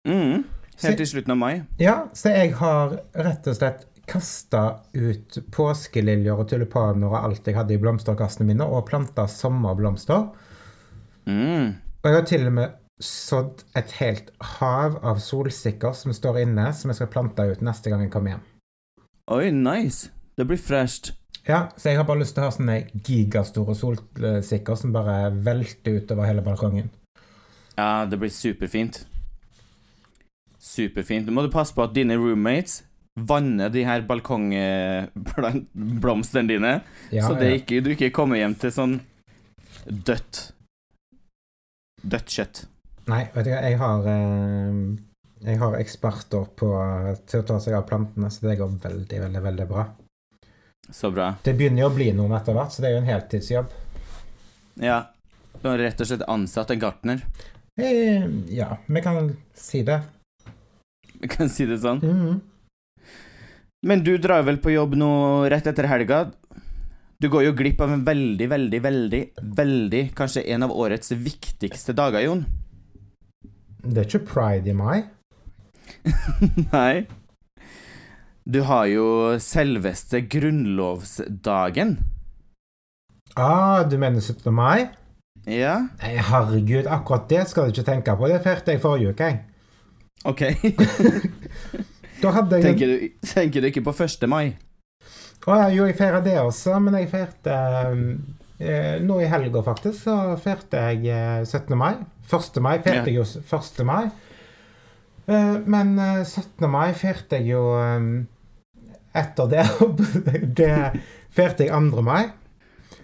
Mm. 0.09 0.45
Helt 0.83 0.99
til 0.99 1.09
slutten 1.09 1.35
av 1.35 1.38
mai. 1.38 1.62
Ja, 1.79 1.97
så 2.17 2.33
jeg 2.33 2.55
har 2.59 2.97
rett 3.12 3.47
og 3.47 3.59
slett 3.59 3.87
kasta 4.09 4.83
ut 4.97 5.38
påskeliljer 5.55 6.35
og 6.35 6.49
tulipaner 6.50 7.12
og 7.12 7.19
alt 7.21 7.47
jeg 7.47 7.57
hadde 7.57 7.76
i 7.76 7.81
blomsterkassene 7.81 8.49
mine, 8.49 8.67
og 8.67 8.87
planta 8.88 9.29
sommerblomster. 9.31 10.26
Mm. 11.29 11.75
Og 12.02 12.09
jeg 12.09 12.19
har 12.19 12.26
til 12.26 12.49
og 12.49 12.57
med 12.59 12.79
sådd 13.02 13.62
et 13.79 13.95
helt 13.99 14.33
hav 14.59 14.99
av 15.07 15.21
solsikker 15.23 15.95
som 15.97 16.14
står 16.14 16.43
inne, 16.45 16.69
som 16.75 16.91
jeg 16.91 17.00
skal 17.00 17.12
plante 17.14 17.47
ut 17.47 17.62
neste 17.64 17.93
gang 17.93 18.05
jeg 18.07 18.12
kommer 18.14 18.37
hjem. 18.37 18.45
Oi, 19.33 19.50
nice. 19.55 20.11
Det 20.38 20.47
blir 20.49 20.59
fresht. 20.59 21.12
Ja, 21.47 21.69
så 21.76 21.91
jeg 21.91 21.99
har 21.99 22.07
bare 22.07 22.23
lyst 22.23 22.37
til 22.37 22.45
å 22.45 22.49
ha 22.49 22.55
sånne 22.55 22.76
gigastore 23.07 23.75
solsikker 23.75 24.79
som 24.79 24.93
bare 24.95 25.33
velter 25.47 25.99
utover 25.99 26.29
hele 26.29 26.45
balkongen. 26.45 26.91
Ja, 27.75 28.05
det 28.07 28.19
blir 28.21 28.31
superfint. 28.31 29.02
Superfint. 30.62 31.26
Nå 31.26 31.33
må 31.35 31.42
du 31.42 31.50
passe 31.52 31.75
på 31.75 31.83
at 31.85 31.95
dine 31.97 32.16
roommates 32.21 32.83
vanner 33.14 33.69
de 33.69 33.85
her 33.85 34.00
balkongblomstene 34.09 36.49
dine, 36.49 36.81
Ja, 37.12 37.28
så 37.28 37.37
ikke, 37.45 37.83
du 37.85 37.90
ikke 37.92 38.09
kommer 38.14 38.37
hjem 38.40 38.54
til 38.57 38.73
sånn 38.73 39.00
dødt 39.85 40.52
Dødt 42.02 42.33
kjøtt. 42.35 42.64
Nei, 43.11 43.25
vet 43.35 43.45
du 43.47 43.50
hva, 43.52 43.61
jeg 43.62 43.76
har 43.78 44.07
eh, 44.11 44.73
Jeg 45.45 45.59
har 45.61 45.76
eksperter 45.78 46.45
på, 46.59 46.69
til 47.31 47.42
å 47.42 47.47
ta 47.47 47.57
seg 47.62 47.75
av 47.78 47.85
plantene, 47.87 48.31
så 48.31 48.38
det 48.49 48.59
går 48.59 48.71
veldig, 48.83 49.19
veldig, 49.26 49.42
veldig 49.45 49.66
bra. 49.71 49.85
Så 50.90 51.11
bra. 51.14 51.28
Det 51.45 51.54
begynner 51.59 51.81
jo 51.85 51.90
å 51.90 51.95
bli 51.95 52.09
noen 52.16 52.35
etter 52.38 52.57
hvert, 52.57 52.73
så 52.75 52.83
det 52.83 52.88
er 52.90 52.97
jo 52.97 53.02
en 53.02 53.12
heltidsjobb. 53.12 53.69
Ja. 54.83 54.99
Du 55.61 55.69
har 55.69 55.78
rett 55.78 56.00
og 56.02 56.09
slett 56.09 56.25
ansatt 56.31 56.73
en 56.75 56.83
gartner. 56.83 57.19
Eh, 57.78 58.25
ja, 58.54 58.69
vi 58.87 59.00
kan 59.04 59.31
si 59.54 59.83
det. 59.87 60.00
Vi 61.23 61.31
kan 61.37 61.50
si 61.52 61.67
det 61.69 61.81
sånn. 61.83 62.02
Mhm. 62.02 62.41
Men 63.83 64.05
du 64.07 64.12
drar 64.23 64.45
vel 64.47 64.61
på 64.62 64.71
jobb 64.71 64.95
nå 64.95 65.11
rett 65.50 65.67
etter 65.67 65.88
helga. 65.91 66.29
Du 67.19 67.26
går 67.31 67.49
jo 67.49 67.55
glipp 67.59 67.81
av 67.83 67.91
en 67.95 68.05
veldig, 68.07 68.47
veldig, 68.50 68.79
veldig, 68.83 69.21
veldig 69.59 70.02
Kanskje 70.19 70.43
en 70.55 70.67
av 70.67 70.75
årets 70.75 71.11
viktigste 71.14 71.95
dager, 71.95 72.23
Jon. 72.23 72.45
Det 73.83 74.05
er 74.05 74.07
ikke 74.07 74.26
pride 74.29 74.71
i 74.71 74.76
meg. 74.79 75.11
Nei. 76.75 77.07
Du 78.47 78.62
har 78.67 78.87
jo 78.91 79.07
selveste 79.43 80.23
grunnlovsdagen. 80.31 81.97
Ah, 83.35 83.83
du 83.83 83.99
mener 83.99 84.21
17. 84.21 84.50
mai? 84.55 84.91
Ja, 85.47 85.88
Nei, 86.02 86.17
herregud, 86.23 86.87
akkurat 86.87 87.26
det 87.31 87.49
skal 87.50 87.67
du 87.67 87.75
ikke 87.75 87.87
tenke 87.87 88.14
på. 88.19 88.31
Det 88.31 88.43
feirte 88.45 88.75
jeg 88.75 88.83
forrige 88.83 89.14
uke. 89.14 89.31
jeg. 89.31 89.52
OK. 90.29 90.43
Da 92.23 92.31
hadde 92.37 92.61
jeg 92.61 92.62
Tenker 92.69 92.91
du, 92.91 93.07
tenker 93.26 93.64
du 93.64 93.69
ikke 93.73 93.83
på 93.88 93.95
1. 94.05 94.29
mai? 94.31 94.55
Å 95.43 95.57
ja, 95.59 95.71
jo, 95.75 95.87
jeg 95.88 95.97
feira 95.99 96.21
det 96.23 96.37
også, 96.38 96.76
men 96.79 96.95
jeg 97.00 97.09
feirte 97.11 97.55
eh, 98.62 99.00
Nå 99.02 99.17
i 99.19 99.31
helga, 99.31 99.62
faktisk, 99.67 100.05
så 100.05 100.37
feirte 100.38 100.85
jeg 100.93 101.09
eh, 101.11 101.41
17. 101.43 101.75
mai. 101.79 101.97
1. 102.31 102.61
mai 102.62 102.76
feirte 102.85 103.11
jeg 103.11 103.19
jo 103.19 103.25
1. 103.26 103.83
mai. 103.88 104.05
Eh, 105.26 105.57
men 105.67 105.97
eh, 105.99 106.23
17. 106.23 106.69
mai 106.71 106.93
feirte 106.99 107.41
jeg 107.41 107.57
jo 107.57 107.64
eh, 107.81 108.07
etter 109.19 109.50
det. 109.50 109.67
det 110.62 110.73
feirte 111.35 111.67
jeg 111.67 111.91
2. 111.91 112.07
mai. 112.07 112.23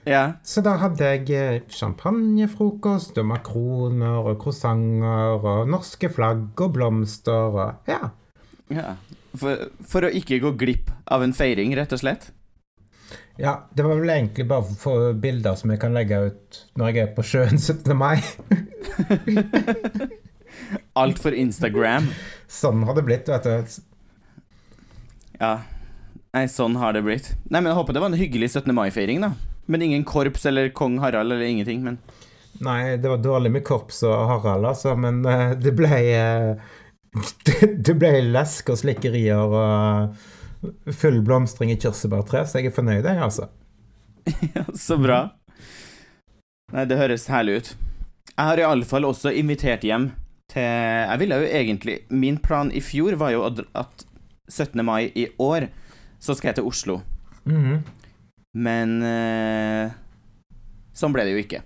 Ja. 0.08 0.22
Så 0.46 0.62
da 0.64 0.76
hadde 0.80 1.04
jeg 1.04 1.28
eh, 1.36 1.58
champagnefrokost 1.68 3.18
og 3.20 3.26
makroner 3.28 4.24
og 4.30 4.38
croissanter 4.40 5.44
og 5.44 5.68
norske 5.68 6.08
flagg 6.14 6.56
og 6.64 6.72
blomster 6.78 7.58
og 7.60 7.90
Ja. 7.90 8.08
ja. 8.72 8.94
For, 9.38 9.66
for 9.84 10.06
å 10.08 10.10
ikke 10.16 10.38
gå 10.40 10.54
glipp 10.58 10.88
av 11.12 11.20
en 11.26 11.34
feiring, 11.36 11.74
rett 11.76 11.92
og 11.92 12.00
slett? 12.00 12.30
Ja, 13.38 13.52
det 13.76 13.84
var 13.86 14.00
vel 14.00 14.10
egentlig 14.10 14.48
bare 14.50 14.64
for 14.80 15.12
bilder 15.14 15.54
som 15.60 15.70
jeg 15.70 15.78
kan 15.84 15.92
legge 15.94 16.16
ut 16.32 16.62
når 16.80 16.88
jeg 16.90 17.04
er 17.04 17.12
på 17.14 17.22
sjøen 17.28 17.60
17. 17.68 17.92
mai. 17.94 18.16
Alt 20.98 21.20
for 21.22 21.32
Instagram. 21.36 22.08
Sånn 22.50 22.82
har 22.88 22.96
det 22.98 23.04
blitt, 23.06 23.28
vet 23.30 23.46
du. 23.46 23.78
Ja. 25.38 25.52
Nei, 26.34 26.44
sånn 26.50 26.74
har 26.80 26.92
det 26.96 27.04
blitt. 27.06 27.30
Nei, 27.48 27.60
men 27.60 27.70
Jeg 27.70 27.78
håper 27.78 27.94
det 27.96 28.02
var 28.02 28.10
en 28.12 28.18
hyggelig 28.20 28.50
17. 28.56 28.74
mai-feiring, 28.76 29.22
da. 29.22 29.30
Men 29.68 29.82
ingen 29.84 30.04
korps 30.08 30.46
eller 30.48 30.70
kong 30.72 30.98
Harald 31.02 31.32
eller 31.32 31.44
ingenting. 31.44 31.82
Men 31.84 31.98
Nei, 32.64 32.96
det 32.98 33.06
var 33.12 33.20
dårlig 33.22 33.52
med 33.54 33.62
korps 33.68 34.00
og 34.08 34.14
Harald, 34.32 34.64
altså, 34.66 34.96
men 34.98 35.20
uh, 35.28 35.52
det 35.54 35.70
ble 35.78 35.86
uh, 35.92 36.56
det, 37.46 37.58
det 37.86 37.94
ble 38.00 38.10
lesk 38.32 38.72
og 38.72 38.80
slikkerier 38.80 39.38
og 39.38 40.16
full 40.98 41.20
blomstring 41.22 41.70
i 41.70 41.76
kirsebærtre, 41.78 42.42
så 42.48 42.58
jeg 42.58 42.72
er 42.72 42.74
fornøyd, 42.74 43.04
jeg, 43.06 43.20
altså. 43.22 43.46
ja, 44.56 44.64
så 44.74 44.96
bra. 44.98 45.20
Nei, 46.74 46.84
det 46.90 46.98
høres 46.98 47.28
herlig 47.30 47.60
ut. 47.60 47.70
Jeg 48.34 48.44
har 48.50 48.60
iallfall 48.64 49.06
også 49.08 49.30
invitert 49.34 49.86
hjem 49.86 50.10
til 50.52 50.62
Jeg 50.64 51.18
ville 51.20 51.36
jo 51.42 51.46
egentlig 51.58 51.94
Min 52.14 52.36
plan 52.40 52.68
i 52.72 52.80
fjor 52.84 53.16
var 53.20 53.32
jo 53.34 53.40
at- 53.48 53.64
at 53.76 54.04
17. 54.48 54.80
mai 54.86 55.10
i 55.14 55.26
år 55.42 55.66
så 56.22 56.34
skal 56.36 56.48
jeg 56.50 56.58
til 56.60 56.68
Oslo. 56.70 57.00
Mhm. 57.44 57.82
Men 58.58 58.94
eh, 59.06 59.90
sånn 60.98 61.14
ble 61.14 61.24
det 61.28 61.34
jo 61.36 61.42
ikke. 61.44 61.60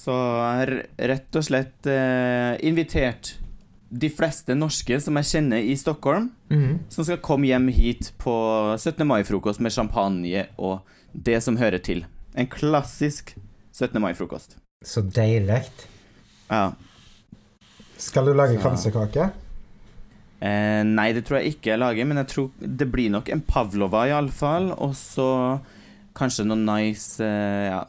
Så 0.00 0.14
jeg 0.14 0.58
har 0.60 0.72
rett 1.10 1.36
og 1.36 1.44
slett 1.44 1.88
eh, 1.90 2.54
invitert 2.68 3.34
de 3.90 4.06
fleste 4.14 4.54
norske 4.54 5.00
som 5.02 5.18
jeg 5.18 5.26
kjenner 5.32 5.64
i 5.66 5.74
Stockholm, 5.76 6.28
Mhm. 6.50 6.78
som 6.88 7.04
skal 7.04 7.18
komme 7.18 7.46
hjem 7.50 7.68
hit 7.74 8.12
på 8.22 8.32
17. 8.78 9.04
mai-frokost 9.06 9.60
med 9.60 9.72
champagne 9.74 10.46
og 10.58 10.80
det 11.12 11.40
som 11.42 11.56
hører 11.58 11.82
til. 11.82 12.04
En 12.36 12.46
klassisk 12.46 13.34
17. 13.74 13.98
mai-frokost. 14.00 14.56
Så 14.84 15.02
deilig. 15.02 15.64
Ja. 16.50 16.72
Skal 17.98 18.24
du 18.30 18.32
lage 18.34 18.56
kransekake? 18.62 19.30
Eh, 20.40 20.82
nei, 20.88 21.10
det 21.12 21.26
tror 21.28 21.40
jeg 21.40 21.54
ikke 21.56 21.74
jeg 21.74 21.80
lager, 21.82 22.06
men 22.08 22.16
jeg 22.22 22.28
tror 22.32 22.50
det 22.80 22.86
blir 22.92 23.10
nok 23.12 23.28
en 23.34 23.42
pavlova, 23.44 24.06
iallfall. 24.08 24.70
Og 24.80 24.94
så 24.96 25.26
kanskje 26.16 26.46
noe 26.48 26.58
nice 26.58 27.20
eh, 27.24 27.68
Ja, 27.70 27.82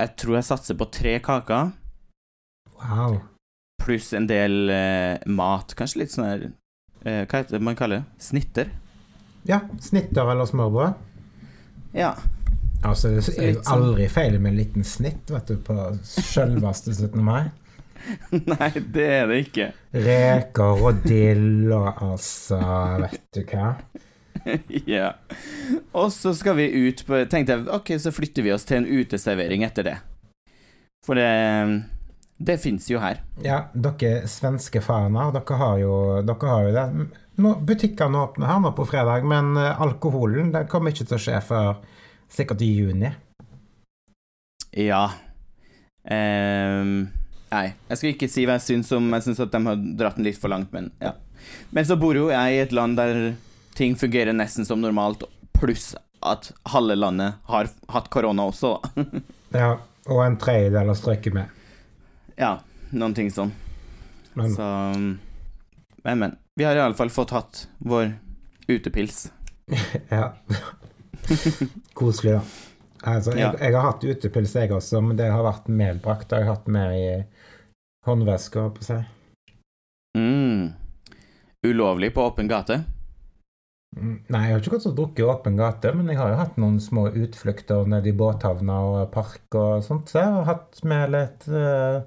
jeg 0.00 0.14
tror 0.20 0.38
jeg 0.38 0.48
satser 0.48 0.76
på 0.80 0.90
tre 0.92 1.18
kaker. 1.24 1.72
Wow. 2.80 3.20
Pluss 3.80 4.12
en 4.16 4.28
del 4.28 4.70
eh, 4.72 5.18
mat. 5.28 5.72
Kanskje 5.76 6.02
litt 6.02 6.12
sånn 6.14 6.28
her 6.28 6.42
eh, 7.04 7.24
Hva 7.24 7.40
heter 7.40 7.56
det 7.56 7.62
man 7.64 7.76
kaller 7.78 8.02
det? 8.02 8.24
Snitter? 8.28 8.70
Ja, 9.48 9.62
snitter 9.80 10.28
eller 10.34 10.48
smørbrød. 10.48 10.98
Ja. 11.96 12.12
Altså, 12.84 13.10
det 13.16 13.24
er 13.36 13.54
jo 13.54 13.60
sånn- 13.62 13.72
aldri 13.72 14.06
feil 14.12 14.36
med 14.38 14.52
en 14.52 14.58
liten 14.60 14.84
snitt, 14.84 15.28
vet 15.32 15.48
du, 15.48 15.56
på 15.64 15.76
sjølveste 16.04 16.92
17. 16.92 17.20
mai. 17.24 17.50
Nei, 18.52 18.70
det 18.92 19.06
er 19.06 19.26
det 19.30 19.40
ikke. 19.46 19.66
Reker 20.06 20.84
og 20.86 21.02
dill 21.04 21.70
og 21.74 22.02
altså 22.10 22.60
Vet 23.04 23.22
du 23.36 23.42
hva? 23.50 23.74
ja. 24.94 25.12
Og 25.92 26.12
så 26.14 26.32
skal 26.36 26.56
vi 26.56 26.68
ut 26.88 27.02
på 27.06 27.24
Tenkte 27.30 27.56
jeg, 27.56 27.66
ok, 27.68 27.94
så 28.00 28.12
flytter 28.14 28.46
vi 28.46 28.52
oss 28.54 28.66
til 28.68 28.80
en 28.80 28.88
uteservering 28.88 29.66
etter 29.66 29.86
det. 29.86 29.96
For 31.06 31.18
det 31.18 31.30
Det 32.40 32.56
fins 32.60 32.86
jo 32.88 33.00
her. 33.02 33.20
Ja, 33.44 33.66
dere 33.74 34.26
svenske 34.30 34.80
faner, 34.80 35.32
dere 35.34 35.56
har 35.60 35.80
jo, 35.82 35.96
dere 36.24 36.52
har 36.54 36.68
jo 36.68 36.76
det. 36.76 37.08
Nå, 37.40 37.54
butikkene 37.68 38.20
åpner 38.20 38.48
her 38.48 38.62
nå 38.64 38.72
på 38.76 38.86
fredag, 38.88 39.24
men 39.28 39.52
eh, 39.60 39.80
alkoholen 39.80 40.50
den 40.52 40.68
kommer 40.68 40.92
ikke 40.92 41.06
til 41.08 41.18
å 41.18 41.20
skje 41.20 41.40
før 41.44 41.82
sikkert 42.32 42.64
i 42.64 42.70
juni. 42.78 43.10
Ja. 44.76 45.10
Ehm, 46.04 47.10
nei, 47.50 47.72
jeg 47.88 47.98
skal 47.98 48.10
ikke 48.14 48.28
si 48.30 48.44
hva 48.46 48.56
jeg 48.58 48.64
syns 48.68 48.92
om 48.96 49.08
Jeg 49.16 49.22
syns 49.26 49.40
at 49.42 49.50
de 49.52 49.60
har 49.66 49.76
dratt 49.98 50.16
den 50.16 50.24
litt 50.28 50.38
for 50.40 50.48
langt, 50.52 50.72
men 50.72 50.90
ja. 51.02 51.12
Men 51.74 51.84
så 51.88 51.96
bor 51.98 52.14
jo 52.14 52.28
jeg 52.30 52.54
i 52.56 52.60
et 52.62 52.72
land 52.76 52.96
der 53.00 53.34
ting 53.74 53.94
fungerer 53.96 54.32
nesten 54.36 54.66
som 54.68 54.80
normalt, 54.82 55.22
pluss 55.56 55.94
at 56.22 56.50
halve 56.68 56.94
landet 56.98 57.38
har 57.48 57.68
hatt 57.88 58.10
korona 58.12 58.44
også, 58.50 58.74
da. 58.94 59.04
Ja, 59.60 59.70
og 60.06 60.20
en 60.24 60.36
tredjedel 60.38 60.86
har 60.92 60.94
strøket 60.98 61.34
med. 61.34 61.48
ja, 62.38 62.58
noen 62.92 63.14
ting 63.16 63.30
sånn. 63.34 63.50
Men 64.38 64.52
Så 64.54 64.66
Men, 66.04 66.18
men. 66.18 66.36
Vi 66.56 66.64
har 66.64 66.76
iallfall 66.76 67.10
fått 67.10 67.30
hatt 67.34 67.64
vår 67.78 68.12
utepils. 68.68 69.30
ja. 70.10 70.32
Koselig, 71.94 72.32
da. 72.32 72.40
Altså, 73.02 73.32
jeg, 73.32 73.40
Ja. 73.40 73.52
jeg 73.60 73.74
har 73.74 73.86
hatt 73.92 74.04
utepils, 74.04 74.54
jeg 74.54 74.70
også, 74.76 75.00
men 75.00 75.16
det 75.16 75.30
har 75.32 75.42
vært 75.44 75.68
medbrakt. 75.72 76.28
Det 76.28 76.36
har 76.36 76.44
jeg 76.44 76.50
hatt 76.52 76.66
med 76.68 76.96
i 76.98 77.06
håndveska, 78.06 78.66
holdt 78.66 78.78
på 78.80 78.86
seg. 78.86 79.04
Mm. 80.18 80.72
Ulovlig 81.66 82.14
på 82.14 82.24
åpen 82.24 82.48
gate? 82.48 82.82
Mm, 83.96 84.20
Nei, 84.30 84.42
jeg 84.46 84.54
har 84.54 84.62
ikke 84.62 84.76
gått 84.76 84.86
og 84.88 84.96
drukket 84.98 85.22
i 85.22 85.28
åpen 85.28 85.58
gate, 85.58 85.92
men 85.96 86.08
jeg 86.12 86.20
har 86.20 86.32
jo 86.32 86.38
hatt 86.40 86.58
noen 86.62 86.78
små 86.82 87.08
utflukter 87.10 87.88
nede 87.90 88.12
i 88.12 88.16
båthavna 88.16 88.78
og 88.86 89.10
park 89.14 89.58
og 89.58 89.84
sånt, 89.84 90.10
så 90.10 90.22
jeg 90.22 90.36
har 90.36 90.48
hatt 90.48 90.80
med 90.86 91.14
litt 91.14 91.48
uh, 91.50 92.06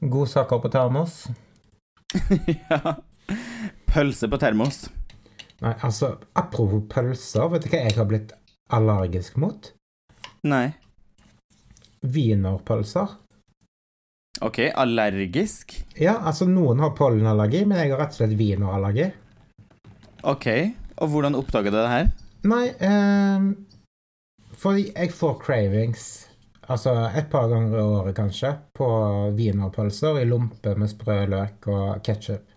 godsaker 0.00 0.62
på 0.64 0.72
termos. 0.72 1.22
ja. 2.70 2.96
Pølse 3.90 4.30
på 4.32 4.40
termos. 4.40 4.86
Nei, 5.60 5.74
altså, 5.84 6.14
apropos 6.40 6.86
pølser, 6.90 7.50
vet 7.52 7.66
du 7.66 7.70
hva 7.70 7.82
jeg 7.84 7.98
har 7.98 8.08
blitt 8.08 8.32
allergisk 8.72 9.36
mot? 9.42 9.72
Nei. 10.48 10.70
Wienerpølser. 12.00 13.18
OK, 14.40 14.58
allergisk. 14.74 15.74
Ja, 16.00 16.16
altså, 16.24 16.46
noen 16.48 16.80
har 16.80 16.94
pollenallergi, 16.96 17.66
men 17.68 17.82
jeg 17.82 17.92
har 17.92 18.00
rett 18.00 18.14
og 18.14 18.22
slett 18.22 18.38
wienerallergi. 18.38 19.10
OK. 20.28 20.46
Og 21.00 21.12
hvordan 21.12 21.36
oppdaga 21.36 21.72
du 21.72 21.76
det 21.76 21.90
her? 21.92 22.08
Nei, 22.48 22.64
eh, 22.80 23.44
fordi 24.56 24.86
jeg 24.88 25.12
får 25.16 25.36
cravings, 25.44 26.06
altså 26.72 26.94
et 27.16 27.28
par 27.32 27.50
ganger 27.52 27.76
i 27.76 27.84
året 27.84 28.16
kanskje, 28.16 28.54
på 28.76 28.88
wienerpølser 29.36 30.22
i 30.22 30.28
lompe 30.28 30.72
med 30.76 30.92
sprø 30.92 31.22
løk 31.28 31.68
og 31.72 32.00
ketsjup. 32.04 32.56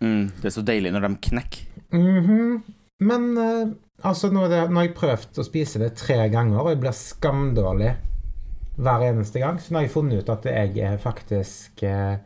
Mm, 0.00 0.30
det 0.40 0.48
er 0.48 0.56
så 0.56 0.64
deilig 0.64 0.92
når 0.94 1.08
de 1.08 1.14
knekker. 1.28 1.66
Mhm. 1.92 2.76
Men 3.00 3.30
eh, 3.40 3.72
altså, 4.04 4.28
nå 4.32 4.46
har 4.48 4.68
jeg 4.68 4.96
prøvd 4.96 5.40
å 5.40 5.44
spise 5.44 5.80
det 5.80 5.94
tre 6.00 6.28
ganger, 6.32 6.60
og 6.60 6.72
jeg 6.72 6.80
blir 6.80 6.96
skamdårlig 6.96 7.92
hver 8.80 9.06
eneste 9.10 9.42
gang. 9.42 9.58
Så 9.60 9.72
nå 9.72 9.80
har 9.80 9.88
jeg 9.88 9.94
funnet 9.94 10.22
ut 10.22 10.32
at 10.32 10.46
jeg 10.48 10.78
er 10.86 11.00
faktisk 11.00 11.82
eh, 11.86 12.16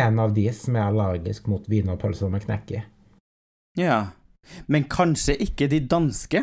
en 0.00 0.22
av 0.22 0.34
de 0.36 0.46
som 0.56 0.76
er 0.76 0.88
allergisk 0.88 1.48
mot 1.50 1.64
wienerpølser 1.70 2.28
med 2.32 2.44
knekk 2.46 2.66
i. 2.76 2.82
Ja. 3.80 4.00
Men 4.70 4.88
kanskje 4.90 5.36
ikke 5.44 5.68
de 5.70 5.80
danske? 5.86 6.40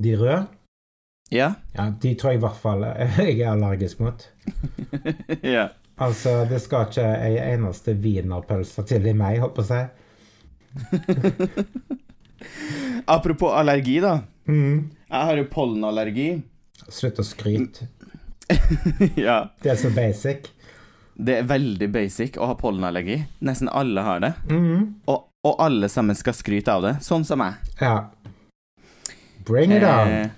De 0.00 0.16
røde? 0.18 0.46
Ja. 1.30 1.52
Ja, 1.76 1.84
de 2.02 2.14
tror 2.18 2.32
jeg 2.32 2.40
i 2.40 2.42
hvert 2.42 2.58
fall 2.58 2.82
jeg 3.22 3.38
er 3.38 3.52
allergisk 3.52 4.00
mot. 4.02 4.18
ja. 5.56 5.68
Altså, 6.00 6.46
det 6.48 6.62
skal 6.64 6.86
ikke 6.88 7.04
ei 7.04 7.34
eneste 7.52 7.92
wienerpølse 8.00 8.82
til 8.88 9.04
i 9.10 9.12
meg, 9.16 9.40
holdt 9.42 9.56
på 9.58 9.64
å 9.66 9.68
si. 9.68 9.80
Apropos 13.14 13.52
allergi, 13.52 14.00
da. 14.00 14.14
Mm. 14.48 14.88
Jeg 15.10 15.22
har 15.28 15.36
jo 15.36 15.44
pollenallergi. 15.52 16.30
Slutt 16.88 17.20
å 17.20 17.26
skryte. 17.26 17.90
ja. 19.14 19.42
Det 19.62 19.74
er 19.74 19.78
så 19.78 19.90
basic. 19.94 20.50
Det 21.20 21.40
er 21.40 21.48
veldig 21.48 21.90
basic 21.92 22.38
å 22.40 22.48
ha 22.48 22.56
pollenallergi. 22.58 23.18
Nesten 23.44 23.68
alle 23.68 24.04
har 24.06 24.22
det. 24.24 24.32
Mm. 24.48 25.02
Og, 25.10 25.26
og 25.46 25.62
alle 25.62 25.90
sammen 25.92 26.16
skal 26.16 26.36
skryte 26.36 26.72
av 26.72 26.86
det, 26.86 26.94
sånn 27.04 27.26
som 27.28 27.42
meg. 27.42 27.60
Ja. 27.80 28.08
Bring 29.44 29.74
it 29.76 29.84
on. 29.84 30.14
Eh, 30.14 30.30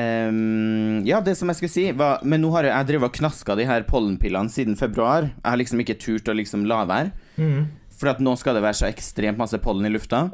ehm, 0.00 1.02
ja, 1.06 1.20
det 1.24 1.36
som 1.38 1.50
jeg 1.50 1.58
skulle 1.58 1.72
si 1.72 1.84
var 1.96 2.20
Men 2.26 2.42
nå 2.44 2.50
har 2.54 2.66
jeg, 2.66 2.74
jeg 2.74 2.88
drevet 2.92 3.10
og 3.10 3.18
knaska 3.18 3.56
de 3.58 3.66
her 3.68 3.86
pollenpillene 3.88 4.52
siden 4.52 4.78
februar. 4.80 5.28
Jeg 5.28 5.48
har 5.50 5.60
liksom 5.60 5.84
ikke 5.84 6.00
turt 6.00 6.30
å 6.30 6.36
liksom 6.36 6.64
la 6.70 6.84
være. 6.88 7.12
Mm. 7.36 7.66
For 7.94 8.10
at 8.10 8.24
nå 8.24 8.34
skal 8.40 8.56
det 8.56 8.64
være 8.64 8.80
så 8.80 8.88
ekstremt 8.88 9.40
masse 9.40 9.60
pollen 9.62 9.86
i 9.88 9.92
lufta. 9.92 10.28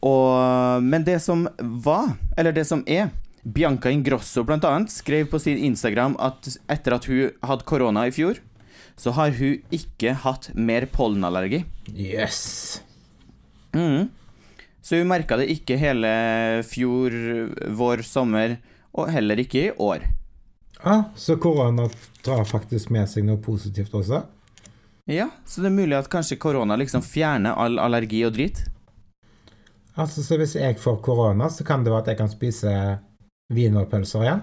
Og, 0.00 0.82
men 0.82 1.04
det 1.04 1.18
som 1.20 1.44
var, 1.60 2.14
eller 2.36 2.56
det 2.56 2.64
som 2.68 2.84
er 2.88 3.10
Bianca 3.42 3.90
Ingrosso 3.92 4.44
annet 4.44 4.92
skrev 4.92 5.28
på 5.30 5.38
sin 5.38 5.58
Instagram 5.58 6.16
at 6.20 6.48
etter 6.68 6.96
at 6.96 7.08
hun 7.08 7.30
hadde 7.42 7.64
korona 7.68 8.06
i 8.08 8.12
fjor, 8.12 8.40
så 8.96 9.12
har 9.16 9.32
hun 9.32 9.60
ikke 9.72 10.12
hatt 10.24 10.50
mer 10.54 10.86
pollenallergi. 10.92 11.64
Yes. 11.96 12.82
Mm. 13.72 14.08
Så 14.82 14.96
hun 14.96 15.08
merka 15.08 15.36
det 15.40 15.48
ikke 15.52 15.78
hele 15.80 16.10
fjor, 16.68 17.14
vår, 17.76 18.02
sommer, 18.04 18.58
og 18.92 19.08
heller 19.12 19.40
ikke 19.40 19.68
i 19.68 19.72
år. 19.78 20.04
Ah, 20.82 21.12
så 21.16 21.36
korona 21.36 21.88
drar 22.24 22.44
faktisk 22.48 22.90
med 22.90 23.08
seg 23.08 23.26
noe 23.28 23.40
positivt 23.40 23.94
også? 23.94 24.22
Ja, 25.10 25.28
så 25.44 25.60
det 25.60 25.70
er 25.70 25.76
mulig 25.76 25.96
at 25.96 26.08
kanskje 26.12 26.38
korona 26.40 26.76
liksom 26.80 27.04
fjerner 27.04 27.56
all 27.58 27.80
allergi 27.82 28.22
og 28.26 28.36
drit. 28.36 28.62
Altså, 29.96 30.22
så 30.22 30.36
hvis 30.38 30.54
jeg 30.56 30.78
får 30.78 31.00
korona, 31.02 31.48
så 31.50 31.64
kan 31.66 31.84
det 31.84 31.92
være 31.92 32.04
at 32.04 32.10
jeg 32.12 32.18
kan 32.20 32.30
spise 32.30 32.74
wienerpølser 33.52 34.26
igjen? 34.26 34.42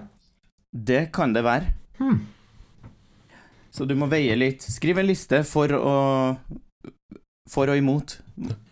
Det 0.72 1.12
kan 1.12 1.32
det 1.32 1.44
være. 1.44 1.72
Hmm. 1.98 2.26
Så 3.72 3.84
du 3.88 3.94
må 3.96 4.06
veie 4.10 4.36
litt. 4.36 4.62
Skriv 4.62 4.98
en 4.98 5.08
liste 5.08 5.42
for 5.46 5.72
og 5.78 6.36
For 7.48 7.70
og 7.72 7.78
imot, 7.80 8.18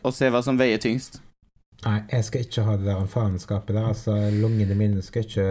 og 0.05 0.13
se 0.13 0.29
hva 0.29 0.43
som 0.45 0.59
veier 0.61 0.77
tyngst. 0.77 1.23
Nei, 1.87 2.03
jeg 2.13 2.25
skal 2.27 2.43
ikke 2.45 2.65
ha 2.67 2.75
det 2.77 2.91
der 2.91 3.07
faenskapet 3.09 3.73
der. 3.73 3.87
Altså, 3.89 4.13
lungene 4.37 4.77
mine 4.77 5.01
skal 5.05 5.25
ikke 5.25 5.47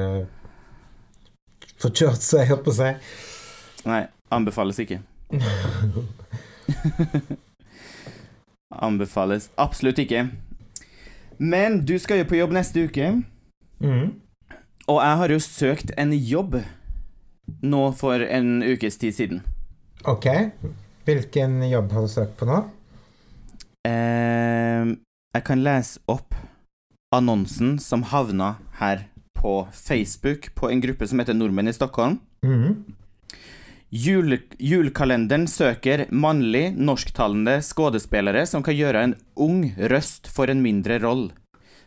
få 1.82 1.90
kjørt 1.90 2.22
seg, 2.22 2.46
holdt 2.52 2.68
på 2.68 2.74
å 2.74 2.78
si. 2.78 2.92
Nei, 3.90 4.04
anbefales 4.30 4.78
ikke. 4.84 5.00
Anbefales 8.86 9.50
absolutt 9.56 10.00
ikke. 10.06 10.28
Men 11.40 11.82
du 11.86 11.98
skal 12.00 12.18
jo 12.24 12.28
på 12.30 12.38
jobb 12.40 12.52
neste 12.56 12.86
uke, 12.88 13.24
Mm. 13.82 14.12
og 14.88 15.02
jeg 15.04 15.18
har 15.18 15.30
jo 15.30 15.40
søkt 15.40 15.92
en 15.98 16.12
jobb 16.14 16.62
nå 17.62 17.82
for 17.98 18.14
en 18.24 18.64
ukes 18.64 18.98
tid 18.98 19.12
siden. 19.14 19.42
OK. 20.06 20.26
Hvilken 21.06 21.62
jobb 21.70 21.92
har 21.92 22.02
du 22.02 22.08
søkt 22.08 22.38
på 22.38 22.46
nå? 22.50 22.64
Eh, 23.86 24.96
jeg 25.36 25.44
kan 25.46 25.62
lese 25.64 26.00
opp 26.08 26.34
annonsen 27.14 27.78
som 27.80 28.04
havna 28.04 28.56
her 28.80 29.06
på 29.38 29.68
Facebook 29.72 30.50
på 30.56 30.72
en 30.72 30.82
gruppe 30.82 31.08
som 31.08 31.20
heter 31.20 31.34
Nordmenn 31.38 31.68
i 31.70 31.74
Stockholm. 31.76 32.20
Mm. 32.44 32.84
Jule, 33.96 34.42
julekalenderen 34.60 35.46
søker 35.48 36.02
mannlig, 36.12 36.74
norsktalende 36.76 37.62
skuespillere 37.64 38.42
som 38.50 38.64
kan 38.66 38.76
gjøre 38.76 39.04
en 39.06 39.14
ung 39.40 39.70
røst 39.92 40.28
for 40.28 40.52
en 40.52 40.60
mindre 40.60 40.98
roll. 41.00 41.30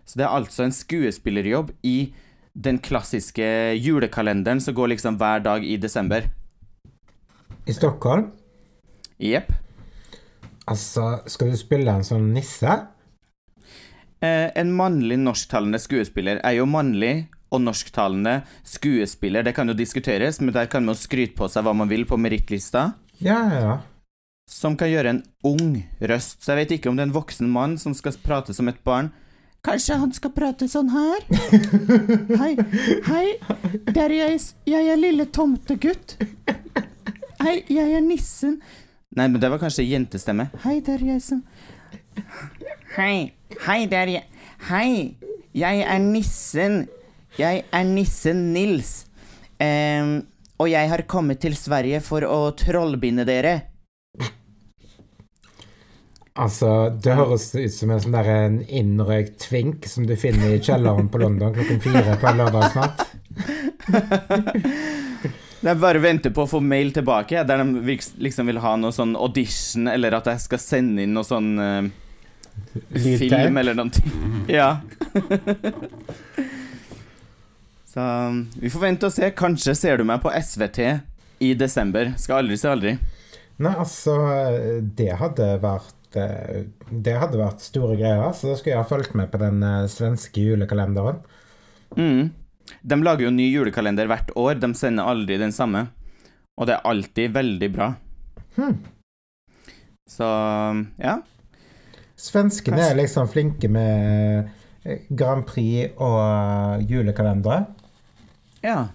Så 0.08 0.16
det 0.16 0.24
er 0.24 0.36
altså 0.38 0.64
en 0.64 0.72
skuespillerjobb 0.72 1.74
i 1.84 2.14
den 2.56 2.78
klassiske 2.80 3.44
julekalenderen 3.76 4.62
som 4.64 4.78
går 4.78 4.94
liksom 4.94 5.18
hver 5.20 5.44
dag 5.44 5.66
i 5.66 5.76
desember. 5.76 6.30
I 7.68 7.76
Stockholm? 7.76 8.30
Jepp. 9.20 9.52
Altså, 10.64 11.18
skal 11.28 11.52
du 11.52 11.60
spille 11.60 11.92
en 11.92 12.08
sånn 12.08 12.30
nisse? 12.32 12.78
Eh, 14.24 14.48
en 14.48 14.72
mannlig 14.72 15.20
norsktalende 15.20 15.80
skuespiller 15.82 16.40
er 16.40 16.56
jo 16.56 16.64
mannlig 16.72 17.28
og 17.50 17.62
norsktalende 17.64 18.40
skuespiller. 18.66 19.44
Det 19.46 19.54
kan 19.56 19.68
jo 19.68 19.76
diskuteres, 19.76 20.40
men 20.40 20.54
der 20.54 20.68
kan 20.70 20.84
man 20.84 20.98
skryte 20.98 21.36
på 21.38 21.48
seg 21.50 21.64
hva 21.66 21.74
man 21.76 21.90
vil 21.90 22.04
på 22.08 22.18
merittlista. 22.20 22.92
Ja, 23.18 23.38
ja, 23.52 23.62
ja. 23.62 23.78
Som 24.48 24.76
kan 24.80 24.90
gjøre 24.90 25.12
en 25.12 25.22
ung 25.44 25.82
røst. 26.00 26.40
Så 26.42 26.54
jeg 26.54 26.62
vet 26.62 26.76
ikke 26.78 26.90
om 26.90 26.96
det 26.96 27.04
er 27.04 27.10
en 27.10 27.16
voksen 27.16 27.50
mann 27.52 27.76
som 27.80 27.96
skal 27.96 28.16
prate 28.24 28.54
som 28.56 28.68
et 28.70 28.80
barn. 28.84 29.10
Kanskje 29.66 29.98
han 29.98 30.12
skal 30.14 30.32
prate 30.32 30.68
sånn 30.70 30.88
her? 30.92 31.24
Hei, 32.40 32.52
hei, 33.08 33.24
der 33.90 34.14
jeg, 34.14 34.38
jeg 34.70 34.92
er 34.92 35.00
lille 35.00 35.26
tomtegutt. 35.34 36.14
Hei, 37.42 37.56
jeg 37.66 37.96
er 37.98 38.04
nissen. 38.04 38.60
Nei, 39.18 39.26
men 39.26 39.40
det 39.42 39.50
var 39.50 39.60
kanskje 39.60 39.86
jentestemme. 39.88 40.48
Hei, 40.62 40.78
der 40.84 41.02
er 41.02 41.14
jeg 41.14 41.24
som 41.24 41.42
Hei, 42.96 43.32
hei, 43.66 43.80
det 43.90 43.98
er 43.98 44.10
jeg 44.12 44.46
Hei, 44.68 45.16
jeg 45.54 45.82
er 45.86 46.00
nissen. 46.02 46.86
Jeg 47.38 47.62
er 47.70 47.84
nissen 47.86 48.52
Nils. 48.52 49.06
um, 49.62 50.26
og 50.58 50.70
jeg 50.70 50.88
har 50.90 51.02
kommet 51.06 51.38
til 51.38 51.54
Sverige 51.54 52.00
for 52.02 52.24
å 52.26 52.50
trollbinde 52.58 53.22
dere. 53.28 53.60
Altså, 56.38 56.90
det 56.94 57.14
høres 57.18 57.48
ut 57.54 57.72
som 57.74 57.90
en 57.90 58.00
sånn 58.02 58.14
der 58.14 58.28
en 58.30 58.58
innrøykt 58.66 59.40
tvink 59.42 59.86
som 59.90 60.06
du 60.06 60.14
finner 60.18 60.54
i 60.54 60.60
kjelleren 60.62 61.08
på 61.10 61.18
London 61.22 61.54
klokken 61.54 61.80
fire 61.82 62.14
på 62.18 62.28
en 62.30 62.38
lørdagsnatt. 62.42 63.06
Jeg 65.58 65.74
bare 65.82 65.98
venter 66.02 66.30
på 66.34 66.42
å 66.44 66.50
få 66.50 66.60
mail 66.62 66.92
tilbake, 66.94 67.42
der 67.46 67.64
de 67.64 67.96
liksom 68.22 68.46
vil 68.46 68.60
ha 68.62 68.76
noe 68.78 68.94
sånn 68.94 69.16
audition, 69.18 69.88
eller 69.90 70.14
at 70.14 70.26
jeg 70.30 70.38
skal 70.44 70.60
sende 70.62 71.02
inn 71.02 71.14
noe 71.16 71.26
sånn 71.26 71.48
uh, 71.58 71.82
film 72.94 73.58
eller 73.58 73.74
noe. 73.74 73.90
Ja. 74.46 74.78
Så 77.88 78.04
vi 78.60 78.70
får 78.70 78.82
vente 78.84 79.08
og 79.08 79.14
se. 79.14 79.30
Kanskje 79.36 79.74
ser 79.78 80.00
du 80.00 80.04
meg 80.08 80.20
på 80.22 80.32
SVT 80.34 80.80
i 81.44 81.52
desember. 81.58 82.12
Skal 82.20 82.42
aldri 82.42 82.58
si 82.60 82.68
aldri. 82.68 82.96
Nei, 83.58 83.72
altså, 83.74 84.14
det 84.98 85.08
hadde 85.18 85.46
vært 85.62 86.18
eh, 86.20 86.66
Det 86.90 87.14
hadde 87.18 87.40
vært 87.40 87.64
store 87.64 87.96
greier, 87.98 88.28
så 88.36 88.52
da 88.52 88.58
skulle 88.58 88.76
jeg 88.76 88.82
ha 88.82 88.86
fulgt 88.86 89.16
med 89.18 89.32
på 89.32 89.40
den 89.42 89.62
eh, 89.66 89.86
svenske 89.90 90.44
julekalenderen. 90.44 91.22
Mm. 91.96 92.28
De 92.84 92.98
lager 93.00 93.24
jo 93.26 93.32
ny 93.34 93.48
julekalender 93.48 94.10
hvert 94.10 94.30
år. 94.36 94.60
De 94.60 94.70
sender 94.76 95.08
aldri 95.08 95.40
den 95.40 95.54
samme. 95.56 95.86
Og 96.58 96.68
det 96.68 96.76
er 96.76 96.86
alltid 96.90 97.32
veldig 97.34 97.70
bra. 97.72 97.92
Hmm. 98.58 98.78
Så 100.10 100.26
ja. 100.98 101.18
Svenskene 102.18 102.76
Kanskje- 102.76 102.92
er 102.92 102.98
liksom 102.98 103.28
flinke 103.30 103.68
med 103.70 104.48
eh, 104.84 105.04
Grand 105.10 105.46
Prix 105.46 105.94
og 106.02 106.82
julekalendere. 106.90 107.66
Ja. 108.62 108.88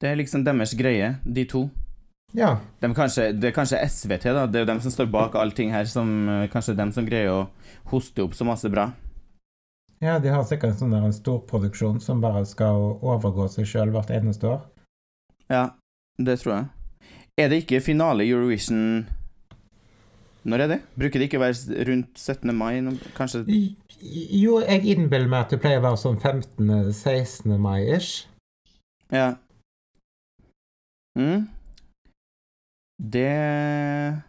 Det 0.00 0.10
er 0.10 0.16
liksom 0.18 0.44
deres 0.44 0.74
greie, 0.76 1.14
de 1.24 1.44
to. 1.48 1.68
Ja. 2.34 2.56
De 2.82 2.90
kanskje, 2.94 3.28
det 3.38 3.52
er 3.52 3.54
kanskje 3.56 3.78
SVT, 3.86 4.24
da. 4.34 4.46
Det 4.50 4.58
er 4.58 4.64
jo 4.64 4.70
dem 4.72 4.80
som 4.82 4.90
står 4.90 5.06
bak 5.12 5.36
allting 5.38 5.70
her, 5.72 5.86
som 5.86 6.08
kanskje 6.52 6.74
er 6.74 6.80
dem 6.82 6.92
som 6.92 7.06
greier 7.06 7.30
å 7.30 7.44
hoste 7.92 8.24
opp 8.24 8.34
så 8.34 8.44
masse 8.48 8.68
bra. 8.70 8.90
ja, 10.02 10.18
de 10.18 10.28
har 10.28 10.42
sikkert 10.44 10.74
en 10.82 10.90
sånn 10.92 11.12
storproduksjon 11.16 12.00
som 12.02 12.20
bare 12.20 12.42
skal 12.44 12.98
overgå 13.00 13.46
seg 13.48 13.64
sjøl 13.70 13.90
hvert 13.94 14.10
eneste 14.12 14.44
år. 14.50 14.60
Ja, 15.48 15.70
det 16.18 16.40
tror 16.42 16.54
jeg. 16.56 16.66
Er 17.38 17.48
det 17.48 17.62
ikke 17.64 17.80
finale 17.82 18.22
Eurovision 18.26 19.06
Når 20.44 20.60
er 20.60 20.68
det? 20.68 20.78
Bruker 20.98 21.18
det 21.18 21.26
ikke 21.30 21.38
å 21.40 21.44
være 21.46 21.84
rundt 21.88 22.18
17. 22.20 22.52
mai? 22.54 22.74
Kanskje 23.16 23.44
I- 23.48 23.76
Jo, 24.04 24.58
jeg 24.60 24.84
innbiller 24.92 25.30
meg 25.32 25.46
at 25.46 25.54
det 25.54 25.60
pleier 25.62 25.80
å 25.80 25.86
være 25.86 26.00
sånn 26.02 26.18
15.-16. 26.20 27.54
mai-ish. 27.56 28.26
Ja. 29.08 29.34
Mm. 31.16 31.46
Det 33.00 34.20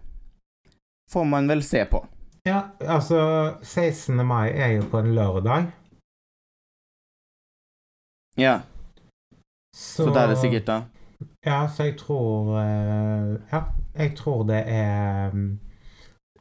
får 1.12 1.26
man 1.28 1.50
vel 1.52 1.64
se 1.64 1.84
på. 1.92 2.06
Ja, 2.48 2.62
altså 2.80 3.20
16. 3.64 4.22
mai 4.26 4.54
er 4.54 4.78
jo 4.78 4.88
på 4.90 5.02
en 5.02 5.12
lørdag. 5.18 5.68
Ja. 8.38 8.60
Så, 9.76 10.08
da 10.14 10.24
er 10.24 10.34
det 10.34 10.40
sikkert 10.40 10.68
da. 10.70 10.80
Ja, 11.46 11.66
så 11.68 11.88
jeg 11.88 11.98
tror 12.00 12.56
eh, 12.60 13.36
Ja, 13.52 13.62
jeg 13.96 14.16
tror 14.18 14.44
det 14.48 14.62
er 14.68 15.32
mm, 15.32 15.60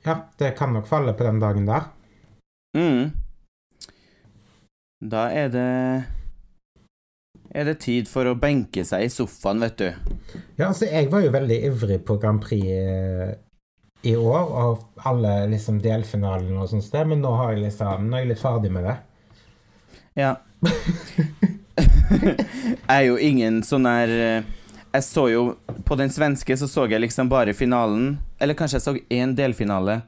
Ja, 0.04 0.16
det 0.38 0.54
kan 0.58 0.72
nok 0.74 0.86
falle 0.86 1.14
på 1.14 1.26
den 1.26 1.40
dagen 1.42 1.66
der. 1.66 1.90
Mm. 2.76 3.23
Da 5.02 5.28
er 5.32 5.48
det 5.52 5.70
er 7.54 7.68
det 7.68 7.78
tid 7.84 8.08
for 8.10 8.26
å 8.26 8.34
benke 8.34 8.82
seg 8.86 9.06
i 9.06 9.10
sofaen, 9.12 9.62
vet 9.62 9.78
du. 9.78 9.86
Ja, 10.58 10.72
altså, 10.72 10.88
jeg 10.90 11.10
var 11.12 11.22
jo 11.22 11.30
veldig 11.34 11.58
ivrig 11.68 12.00
på 12.06 12.16
Grand 12.18 12.42
Prix 12.42 12.66
eh, 12.66 13.34
i 14.04 14.16
år, 14.18 14.50
og 14.50 15.06
alle 15.06 15.36
liksom 15.52 15.78
delfinalene 15.84 16.58
og 16.60 16.72
sånt 16.72 16.96
men 17.06 17.22
nå, 17.22 17.30
har 17.38 17.54
jeg 17.54 17.68
liksom, 17.68 18.08
nå 18.08 18.18
er 18.18 18.24
jeg 18.24 18.32
litt 18.32 18.42
ferdig 18.42 18.72
med 18.74 18.88
det. 18.88 18.96
Ja. 20.18 20.32
jeg 22.18 22.90
er 22.90 23.06
jo 23.06 23.16
ingen 23.18 23.62
sånn 23.66 23.86
der 23.88 24.10
eh, 24.14 24.44
Jeg 24.94 25.02
så 25.02 25.24
jo 25.26 25.40
På 25.84 25.96
den 25.98 26.12
svenske 26.14 26.54
så 26.56 26.68
så 26.70 26.84
jeg 26.86 27.02
liksom 27.02 27.28
bare 27.28 27.54
finalen. 27.56 28.20
Eller 28.38 28.54
kanskje 28.54 28.78
jeg 28.78 28.84
så 28.84 28.94
én 29.12 29.34
delfinale. 29.34 29.98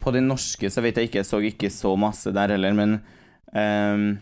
På 0.00 0.12
den 0.12 0.28
norske 0.28 0.68
så 0.70 0.84
vet 0.84 1.00
jeg 1.00 1.08
ikke, 1.08 1.22
jeg 1.22 1.28
så 1.28 1.40
ikke 1.44 1.70
så 1.72 1.94
masse 1.96 2.32
der 2.36 2.52
heller, 2.52 2.76
men 2.76 3.00
um, 3.54 4.18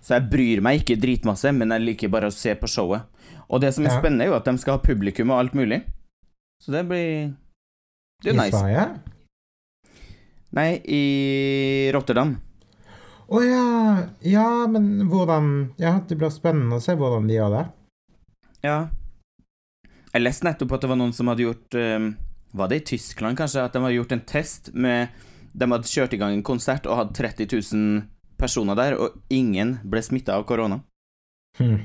Så 0.00 0.16
jeg 0.16 0.30
bryr 0.32 0.60
meg 0.64 0.80
ikke 0.80 0.98
dritmasse, 1.00 1.52
men 1.54 1.70
jeg 1.70 1.84
liker 1.84 2.08
bare 2.12 2.30
å 2.30 2.34
se 2.34 2.54
på 2.58 2.66
showet. 2.68 3.02
Og 3.50 3.60
det 3.60 3.74
som 3.74 3.84
er 3.86 3.90
Ja. 3.92 4.00
spennende, 4.00 4.24
er 4.24 4.30
jo 4.32 4.36
at 4.36 4.44
de 4.44 4.56
skal 4.58 4.78
ha 4.78 4.82
publikum 4.82 5.30
og 5.30 5.38
alt 5.38 5.52
mulig. 5.54 5.82
Så 6.62 6.72
det 6.72 6.86
blir 6.88 7.34
Det 8.22 8.32
er 8.32 8.34
jo 8.34 8.42
I. 8.42 8.50
Sverige? 8.50 9.00
Nei, 10.52 10.80
i 10.84 11.90
Rotterdam. 11.94 12.40
Å 13.30 13.40
ja. 13.46 14.08
Ja, 14.26 14.66
men 14.66 15.06
hvordan 15.08 15.74
Ja, 15.78 16.00
det 16.00 16.18
blir 16.18 16.30
spennende 16.34 16.76
å 16.80 16.82
se 16.82 16.96
hvordan 16.98 17.28
de 17.28 17.34
gjør 17.38 17.50
det. 17.58 17.66
Ja. 18.64 18.88
Jeg 20.12 20.22
leste 20.24 20.44
nettopp 20.48 20.72
at 20.74 20.80
det 20.82 20.90
var 20.90 20.96
noen 20.98 21.14
som 21.14 21.28
hadde 21.30 21.44
gjort 21.46 21.74
um, 21.78 22.16
Var 22.52 22.68
det 22.68 22.80
i 22.80 22.84
Tyskland, 22.96 23.38
kanskje? 23.38 23.62
At 23.64 23.72
de 23.72 23.78
hadde 23.84 23.94
gjort 23.94 24.12
en 24.16 24.24
test 24.26 24.72
med 24.74 25.08
De 25.52 25.68
hadde 25.72 25.90
kjørt 25.90 26.14
i 26.14 26.20
gang 26.20 26.36
en 26.36 26.46
konsert 26.46 26.86
og 26.86 26.98
hadde 27.00 27.16
30 27.18 27.48
000 27.74 28.02
personer 28.40 28.78
der, 28.78 28.96
og 28.96 29.20
ingen 29.32 29.78
ble 29.84 30.02
smitta 30.04 30.38
av 30.38 30.46
korona. 30.48 30.80
Hmm. 31.58 31.80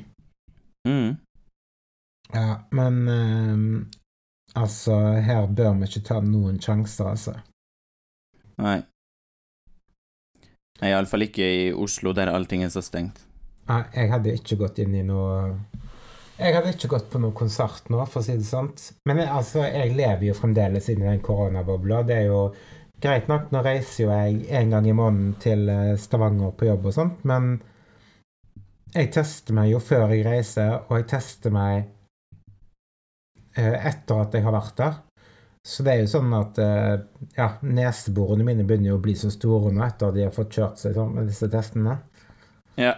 Mm. 0.87 1.15
Ja, 2.33 2.59
men 2.71 3.07
um, 3.09 3.69
Altså, 4.55 4.95
her 5.19 5.47
bør 5.51 5.73
vi 5.81 5.89
ikke 5.89 6.05
ta 6.07 6.21
noen 6.23 6.61
sjanser, 6.63 7.09
altså. 7.11 7.33
Nei. 8.61 8.77
Iallfall 10.85 11.25
ikke 11.27 11.47
i 11.57 11.65
Oslo, 11.75 12.13
der 12.15 12.31
allting 12.31 12.63
er 12.63 12.71
så 12.71 12.83
stengt. 12.83 13.19
Nei, 13.67 13.81
jeg 13.95 14.11
hadde 14.13 14.35
ikke 14.37 14.59
gått 14.59 14.79
inn 14.83 14.93
i 14.93 15.01
noe 15.01 15.55
Jeg 16.37 16.53
hadde 16.53 16.75
ikke 16.75 16.91
gått 16.91 17.07
på 17.09 17.19
noen 17.23 17.33
konsert 17.33 17.87
nå, 17.89 18.01
for 18.05 18.21
å 18.21 18.25
si 18.25 18.35
det 18.37 18.47
sånn. 18.47 18.69
Men 19.09 19.23
jeg, 19.23 19.29
altså, 19.31 19.63
jeg 19.65 19.95
lever 19.95 20.27
jo 20.29 20.37
fremdeles 20.37 20.89
inni 20.91 21.07
den 21.07 21.23
koronabobla. 21.23 22.03
Det 22.07 22.17
er 22.21 22.29
jo 22.29 22.41
greit 23.01 23.29
nok, 23.31 23.49
nå 23.53 23.61
reiser 23.65 24.05
jo 24.05 24.11
jeg 24.11 24.45
en 24.59 24.75
gang 24.75 24.87
i 24.87 24.95
måneden 24.95 25.33
til 25.41 25.69
eh, 25.71 25.95
Stavanger 25.99 26.53
på 26.57 26.69
jobb 26.69 26.87
og 26.89 26.95
sånt, 26.95 27.25
men 27.27 27.57
jeg 28.95 29.11
tester 29.11 29.55
meg 29.57 29.73
jo 29.73 29.81
før 29.83 30.13
jeg 30.13 30.23
reiser, 30.27 30.77
og 30.87 31.01
jeg 31.01 31.09
tester 31.11 31.53
meg 31.53 31.83
eh, 33.57 33.75
etter 33.75 34.21
at 34.23 34.37
jeg 34.37 34.45
har 34.45 34.55
vært 34.55 34.77
der. 34.79 35.01
Så 35.65 35.81
det 35.81 35.95
er 35.95 36.03
jo 36.03 36.11
sånn 36.11 36.33
at 36.37 36.59
eh, 36.61 36.93
ja, 37.35 37.49
neseborene 37.65 38.45
mine 38.45 38.63
begynner 38.67 38.93
jo 38.93 38.99
å 38.99 39.03
bli 39.03 39.15
så 39.17 39.31
store 39.33 39.73
nå 39.73 39.81
etter 39.83 40.11
at 40.11 40.17
de 40.17 40.27
har 40.27 40.35
fått 40.35 40.53
kjørt 40.59 40.79
seg 40.79 40.93
sånn 40.95 41.15
med 41.17 41.27
disse 41.31 41.49
testene. 41.51 41.97
Ja. 42.77 42.93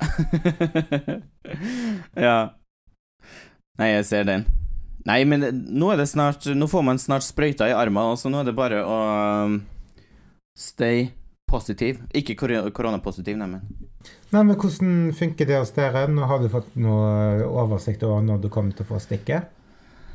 ja. 2.27 2.37
Nei, 3.77 3.89
jeg 3.93 4.05
ser 4.09 4.27
den. 4.27 4.45
Nei, 5.07 5.21
men 5.29 5.45
nå 5.53 5.91
er 5.93 6.01
det 6.01 6.07
snart 6.09 6.47
Nå 6.51 6.67
får 6.67 6.81
man 6.83 6.97
snart 6.99 7.23
sprøyta 7.23 7.69
i 7.69 7.75
armen, 7.77 8.17
så 8.19 8.27
nå 8.27 8.41
er 8.41 8.49
det 8.49 8.55
bare 8.57 8.81
å 8.83 8.97
stay 10.57 11.11
positiv. 11.47 12.01
Ikke 12.17 12.35
kor- 12.35 12.71
koronapositiv, 12.75 13.37
nei, 13.39 13.47
men 13.47 13.61
Nei, 14.31 14.41
men 14.43 14.55
Hvordan 14.55 15.13
funker 15.15 15.47
det 15.47 15.57
hos 15.59 15.71
dere? 15.75 16.05
Nå 16.11 16.25
Har 16.27 16.39
du 16.39 16.47
fått 16.51 16.73
noe 16.79 17.43
oversikt 17.47 18.03
over 18.07 18.21
når 18.23 18.41
du 18.43 18.49
kommer 18.51 18.75
til 18.75 18.85
å 18.85 18.89
få 18.93 18.99
stikket? 19.03 19.47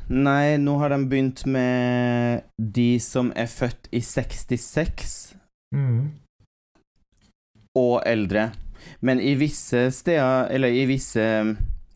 Nei, 0.09 0.57
nå 0.59 0.75
har 0.81 0.89
de 0.93 0.97
begynt 1.09 1.45
med 1.49 2.43
de 2.57 2.99
som 2.99 3.31
er 3.39 3.47
født 3.47 3.87
i 3.95 4.01
66 4.03 5.33
Mm. 5.73 6.11
og 7.77 8.01
eldre. 8.05 8.51
Men 9.01 9.19
i 9.23 9.33
visse 9.39 9.87
steder, 9.95 10.49
eller 10.53 10.67
i 10.75 10.83
visse 10.89 11.23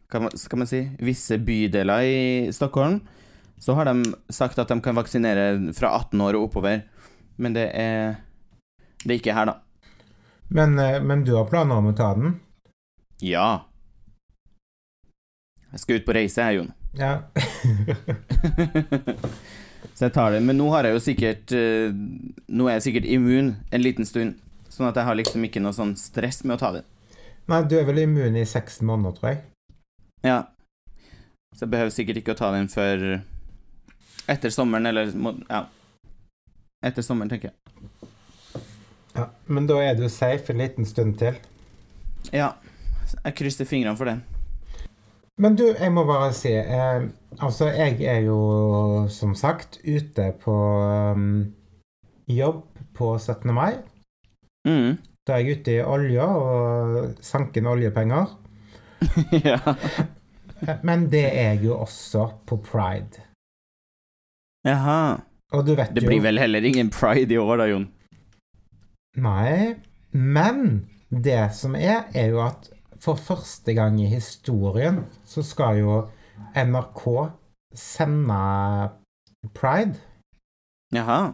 hva 0.10 0.30
skal 0.40 0.62
man 0.64 0.70
si, 0.70 0.80
visse 1.04 1.38
bydeler 1.38 2.02
i 2.08 2.52
Stockholm, 2.56 3.02
så 3.60 3.76
har 3.76 3.86
de 3.90 4.14
sagt 4.32 4.58
at 4.62 4.70
de 4.72 4.80
kan 4.82 4.96
vaksinere 4.98 5.74
fra 5.76 5.92
18 6.00 6.22
år 6.24 6.38
og 6.40 6.48
oppover. 6.50 6.84
Men 7.38 7.54
det 7.54 7.68
er 7.76 8.16
Det 9.04 9.14
er 9.14 9.20
ikke 9.20 9.38
her, 9.38 9.52
da. 9.52 9.58
Men, 10.48 10.80
eh, 10.80 11.02
men 11.04 11.24
du 11.28 11.36
har 11.36 11.50
planer 11.50 11.82
om 11.82 11.92
å 11.92 11.96
ta 11.96 12.14
den? 12.18 12.40
Ja. 13.22 13.68
Jeg 15.72 15.84
skal 15.84 16.00
ut 16.00 16.08
på 16.08 16.16
reise, 16.16 16.48
jeg, 16.48 16.62
Jon. 16.62 16.74
Ja. 16.98 17.14
Så 19.98 20.06
jeg 20.06 20.14
tar 20.14 20.32
det. 20.32 20.44
Men 20.46 20.60
nå 20.60 20.68
har 20.70 20.86
jeg 20.86 20.94
jo 20.94 21.02
sikkert 21.02 21.54
eh, 21.58 21.90
Nå 22.54 22.68
er 22.68 22.78
jeg 22.78 22.86
sikkert 22.90 23.08
immun 23.10 23.56
en 23.74 23.82
liten 23.82 24.06
stund. 24.06 24.36
Sånn 24.70 24.90
at 24.90 25.00
jeg 25.00 25.08
har 25.08 25.18
liksom 25.18 25.46
ikke 25.48 25.64
noe 25.64 25.74
sånn 25.74 25.96
stress 25.98 26.44
med 26.46 26.58
å 26.58 26.62
ta 26.62 26.70
det. 26.76 26.84
Nei, 27.50 27.64
du 27.66 27.78
er 27.80 27.88
vel 27.88 28.04
immun 28.04 28.36
i 28.38 28.44
seks 28.46 28.82
måneder, 28.86 29.16
tror 29.18 29.30
jeg. 29.32 29.40
Ja. 30.28 30.38
Så 31.56 31.66
jeg 31.66 31.72
behøver 31.74 31.96
sikkert 31.96 32.20
ikke 32.22 32.36
å 32.36 32.38
ta 32.38 32.52
den 32.54 32.70
før 32.70 33.08
etter 34.30 34.54
sommeren, 34.54 34.86
eller 34.92 35.10
Ja. 35.50 35.64
Etter 36.86 37.02
sommeren, 37.02 37.32
tenker 37.32 37.50
jeg. 37.50 37.90
Ja. 39.17 39.30
Men 39.45 39.67
da 39.69 39.80
er 39.82 39.97
du 39.97 40.08
safe 40.10 40.53
en 40.53 40.62
liten 40.62 40.86
stund 40.86 41.17
til. 41.21 41.38
Ja. 42.32 42.53
Jeg 43.23 43.38
krysser 43.39 43.67
fingrene 43.67 43.97
for 43.97 44.10
det. 44.10 44.17
Men 45.38 45.56
du, 45.58 45.67
jeg 45.69 45.93
må 45.93 46.03
bare 46.08 46.32
si 46.34 46.49
eh, 46.49 47.08
Altså, 47.38 47.69
jeg 47.69 48.01
er 48.10 48.23
jo 48.25 48.39
som 49.13 49.36
sagt 49.38 49.77
ute 49.86 50.32
på 50.41 50.56
um, 51.13 51.53
jobb 52.27 52.63
på 52.97 53.12
17. 53.19 53.53
mai. 53.53 53.77
Mm. 54.67 54.97
Da 55.27 55.36
er 55.36 55.43
jeg 55.43 55.60
ute 55.60 55.75
i 55.75 55.84
olja 55.86 56.25
og 56.25 57.19
sanker 57.21 57.62
inn 57.62 57.69
oljepenger. 57.69 58.34
ja. 59.49 59.60
Men 60.82 61.06
det 61.12 61.27
er 61.27 61.51
jeg 61.51 61.67
jo 61.67 61.77
også 61.77 62.25
på 62.49 62.58
pride. 62.65 63.21
Jaha. 64.65 65.19
Og 65.53 65.67
du 65.67 65.75
vet 65.77 65.93
Det 65.93 66.03
jo 66.03 66.10
blir 66.10 66.23
vel 66.25 66.41
heller 66.41 66.65
ingen 66.65 66.89
pride 66.89 67.36
i 67.36 67.38
år, 67.38 67.62
da, 67.62 67.69
Jon? 67.69 67.86
Nei, 69.17 69.77
men 70.13 70.88
det 71.10 71.49
som 71.58 71.75
er, 71.77 72.06
er 72.13 72.32
jo 72.34 72.43
at 72.45 72.69
for 73.01 73.19
første 73.19 73.73
gang 73.77 73.99
i 74.01 74.10
historien 74.10 75.03
så 75.25 75.43
skal 75.45 75.82
jo 75.82 75.97
NRK 76.58 77.03
sende 77.77 78.39
Pride. 79.58 79.97
Jaha. 80.93 81.34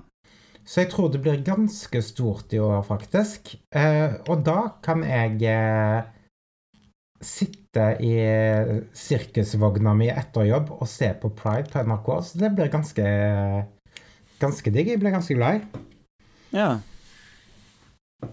Så 0.64 0.84
jeg 0.84 0.92
tror 0.94 1.10
det 1.12 1.22
blir 1.24 1.44
ganske 1.44 2.02
stort 2.04 2.54
i 2.56 2.60
år, 2.64 2.84
faktisk. 2.88 3.56
Eh, 3.76 4.16
og 4.32 4.46
da 4.48 4.78
kan 4.84 5.04
jeg 5.04 5.42
eh, 5.52 6.06
sitte 7.24 7.88
i 8.04 8.14
sirkusvogna 8.96 9.96
mi 9.98 10.08
etter 10.12 10.48
jobb 10.48 10.72
og 10.78 10.88
se 10.88 11.12
på 11.20 11.34
Pride 11.36 11.72
på 11.74 11.84
NRK. 11.84 12.12
Så 12.24 12.44
det 12.44 12.54
blir 12.56 12.72
ganske 12.72 13.08
ganske 14.44 14.74
digg. 14.74 14.94
Jeg 14.94 15.02
blir 15.02 15.16
ganske 15.16 15.38
glad 15.38 15.60
i. 15.60 15.84
Ja. 16.54 16.70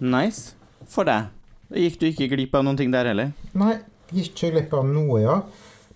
Nice. 0.00 0.54
For 0.90 1.04
deg. 1.08 1.28
Da 1.70 1.78
gikk 1.78 1.98
du 2.00 2.06
ikke 2.10 2.28
glipp 2.32 2.54
av 2.58 2.64
noen 2.66 2.76
ting 2.78 2.90
der 2.94 3.06
heller. 3.12 3.32
Nei, 3.54 3.76
gikk 4.12 4.32
ikke 4.34 4.50
glipp 4.56 4.72
av 4.74 4.86
noe 4.90 5.20
ja. 5.22 5.36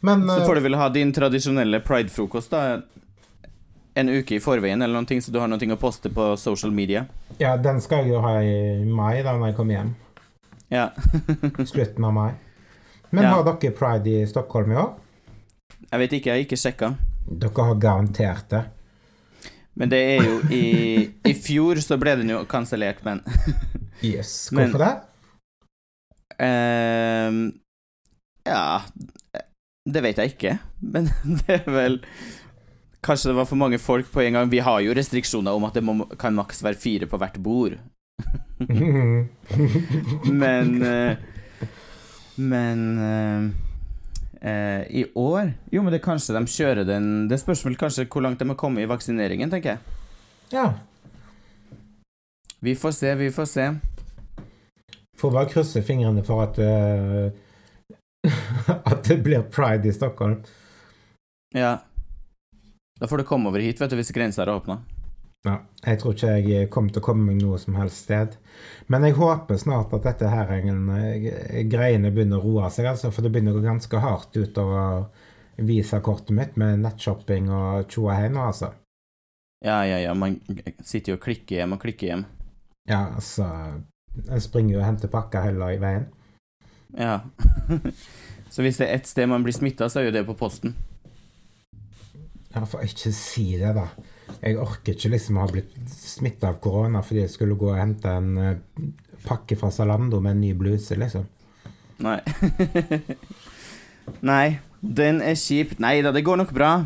Men 0.04 0.26
Så 0.28 0.40
eh, 0.40 0.46
får 0.46 0.54
du 0.54 0.60
vel 0.66 0.76
ha 0.78 0.88
din 0.92 1.12
tradisjonelle 1.16 1.80
pride-frokost 1.84 2.52
da 2.52 2.64
en 3.94 4.08
uke 4.10 4.34
i 4.36 4.40
forveien, 4.42 4.82
eller 4.82 4.94
noen 4.98 5.06
ting, 5.06 5.20
så 5.22 5.30
du 5.30 5.38
har 5.38 5.46
noe 5.48 5.70
å 5.74 5.78
poste 5.78 6.10
på 6.10 6.32
social 6.36 6.72
media. 6.74 7.04
ja, 7.38 7.56
den 7.56 7.80
skal 7.80 8.02
jeg 8.04 8.10
jo 8.14 8.20
ha 8.24 8.40
i 8.42 8.82
mai, 8.84 9.22
da 9.22 9.36
når 9.38 9.52
jeg 9.52 9.56
kommer 9.56 9.74
hjem. 9.78 9.92
Ja. 10.74 10.88
Slutten 11.70 12.04
av 12.04 12.12
mai. 12.12 12.32
Men 13.10 13.24
Ja. 13.24 13.30
har 13.36 13.44
dere 13.46 13.70
pride 13.72 14.10
i 14.10 14.26
Stockholm 14.26 14.72
i 14.72 14.76
år? 14.76 14.94
Jeg 15.90 15.98
vet 16.00 16.12
ikke, 16.12 16.30
jeg 16.30 16.34
har 16.34 16.44
ikke 16.48 16.58
sjekka. 16.58 16.88
Dere 17.30 17.66
har 17.68 17.74
garantert 17.78 18.48
det. 18.50 18.64
Men 19.74 19.88
det 19.90 20.00
er 20.18 20.24
jo 20.26 20.34
i 20.54 21.10
I 21.24 21.34
fjor 21.34 21.78
så 21.82 21.96
ble 21.98 22.16
den 22.16 22.28
jo 22.30 22.44
kansellert, 22.50 23.04
men 23.04 23.22
Yes. 24.02 24.50
Men- 24.52 24.70
Hvorfor 24.70 24.84
det? 24.84 24.94
Ehm, 26.44 27.52
Ja 28.46 28.80
Det 29.86 30.02
vet 30.02 30.16
jeg 30.18 30.32
ikke, 30.34 30.58
men 30.80 31.04
det 31.46 31.60
er 31.60 31.70
vel 31.70 32.00
Kanskje 33.04 33.30
det 33.30 33.36
var 33.36 33.44
for 33.44 33.60
mange 33.60 33.76
folk 33.78 34.06
på 34.10 34.22
en 34.24 34.32
gang. 34.32 34.48
Vi 34.50 34.58
har 34.64 34.80
jo 34.80 34.94
restriksjoner 34.96 35.52
om 35.52 35.64
at 35.68 35.74
det 35.76 35.82
må, 35.84 36.06
kan 36.18 36.32
maks 36.34 36.62
være 36.64 36.74
fire 36.80 37.06
på 37.06 37.18
hvert 37.20 37.36
bord. 37.44 37.74
Men 40.32 40.82
uh, 40.82 41.16
Men 42.36 42.80
uh, 42.98 44.80
i 44.90 45.04
år 45.14 45.52
Jo, 45.72 45.82
men 45.82 45.92
det 45.92 46.02
kanskje 46.04 46.34
de 46.36 46.42
kjører 46.50 46.84
den 46.88 47.28
Det 47.28 47.38
spørs 47.40 47.64
vel 47.66 47.76
kanskje 47.80 48.06
hvor 48.08 48.24
langt 48.24 48.40
de 48.40 48.48
har 48.48 48.58
kommet 48.60 48.84
i 48.84 48.88
vaksineringen, 48.88 49.50
tenker 49.52 49.74
jeg. 49.74 49.78
Ja. 50.52 50.66
Vi 52.64 52.74
får 52.74 52.90
se, 52.90 53.14
vi 53.14 53.30
får 53.30 53.44
se. 53.44 53.74
Får 55.16 55.30
bare 55.30 55.48
krysse 55.48 55.82
fingrene 55.82 56.22
for 56.24 56.40
at 56.46 56.58
uh, 56.58 57.28
At 58.92 59.04
det 59.04 59.18
blir 59.20 59.42
pride 59.52 59.88
i 59.88 59.92
Stockholm. 59.92 60.38
Ja. 61.52 61.78
Da 63.00 63.06
får 63.06 63.20
du 63.20 63.24
komme 63.24 63.50
over 63.50 63.60
hit, 63.60 63.80
vet 63.80 63.90
du, 63.92 63.98
hvis 64.00 64.14
grensa 64.16 64.46
er 64.46 64.54
åpna. 64.54 64.78
Ja, 65.44 65.58
jeg 65.84 66.00
tror 66.00 66.16
ikke 66.16 66.30
jeg 66.40 66.70
kommer 66.72 66.94
til 66.94 67.02
å 67.02 67.04
komme 67.04 67.26
meg 67.28 67.42
noe 67.44 67.58
som 67.60 67.76
helst 67.76 68.06
sted. 68.06 68.38
Men 68.88 69.04
jeg 69.04 69.18
håper 69.18 69.60
snart 69.60 69.92
at 69.92 70.08
dette 70.08 70.30
her 70.32 70.54
eh, 70.56 71.58
greiene 71.68 72.14
begynner 72.14 72.40
å 72.40 72.46
roe 72.46 72.70
seg, 72.72 72.88
altså, 72.94 73.10
for 73.12 73.26
det 73.26 73.34
begynner 73.34 73.52
å 73.52 73.60
gå 73.60 73.66
ganske 73.66 74.00
hardt 74.00 74.38
utover 74.40 75.10
visakortet 75.60 76.32
mitt 76.32 76.56
med 76.56 76.80
nettshopping 76.86 77.52
og 77.52 77.92
tjoa 77.92 78.16
hei 78.22 78.32
altså. 78.32 78.72
Ja, 79.60 79.82
ja, 79.84 80.00
ja. 80.00 80.16
Man 80.16 80.40
sitter 80.80 81.12
jo 81.12 81.18
og 81.20 81.26
klikker 81.28 81.60
hjem 81.60 81.76
og 81.76 81.84
klikker 81.84 82.08
hjem. 82.08 82.24
Ja, 82.88 83.14
altså 83.16 83.46
Jeg 84.28 84.42
springer 84.44 84.74
jo 84.76 84.80
og 84.80 84.86
henter 84.86 85.10
pakker 85.10 85.42
heller 85.42 85.74
i 85.74 85.80
veien. 85.82 86.04
Ja. 86.94 87.18
så 88.52 88.62
hvis 88.62 88.78
det 88.78 88.86
er 88.86 88.98
ett 89.00 89.08
sted 89.10 89.26
man 89.26 89.42
blir 89.42 89.56
smitta, 89.56 89.88
så 89.90 90.00
er 90.00 90.08
jo 90.08 90.14
det 90.14 90.26
på 90.28 90.36
posten. 90.38 90.76
Ja, 92.54 92.62
for 92.62 92.84
ikke 92.86 93.10
si 93.10 93.48
det, 93.58 93.72
da. 93.74 93.88
Jeg 94.38 94.60
orker 94.62 94.94
ikke 94.94 95.10
liksom 95.16 95.40
å 95.40 95.46
ha 95.46 95.50
blitt 95.50 95.74
smitta 95.90 96.52
av 96.52 96.60
korona 96.62 97.02
fordi 97.02 97.24
jeg 97.24 97.32
skulle 97.32 97.58
gå 97.58 97.72
og 97.72 97.80
hente 97.80 98.12
en 98.12 98.38
uh, 98.38 98.84
pakke 99.24 99.58
fra 99.58 99.72
Zalando 99.74 100.20
med 100.22 100.36
en 100.36 100.44
ny 100.44 100.52
bluse, 100.54 100.94
liksom. 101.00 101.26
Nei. 102.04 102.20
Nei, 104.30 104.58
den 104.80 105.22
er 105.24 105.38
kjip. 105.40 105.78
Nei 105.82 105.96
da, 106.04 106.12
det 106.14 106.22
går 106.26 106.44
nok 106.44 106.54
bra. 106.54 106.76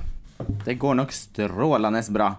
Det 0.64 0.78
går 0.80 1.00
nok 1.02 1.12
strålende 1.12 2.02
bra. 2.14 2.30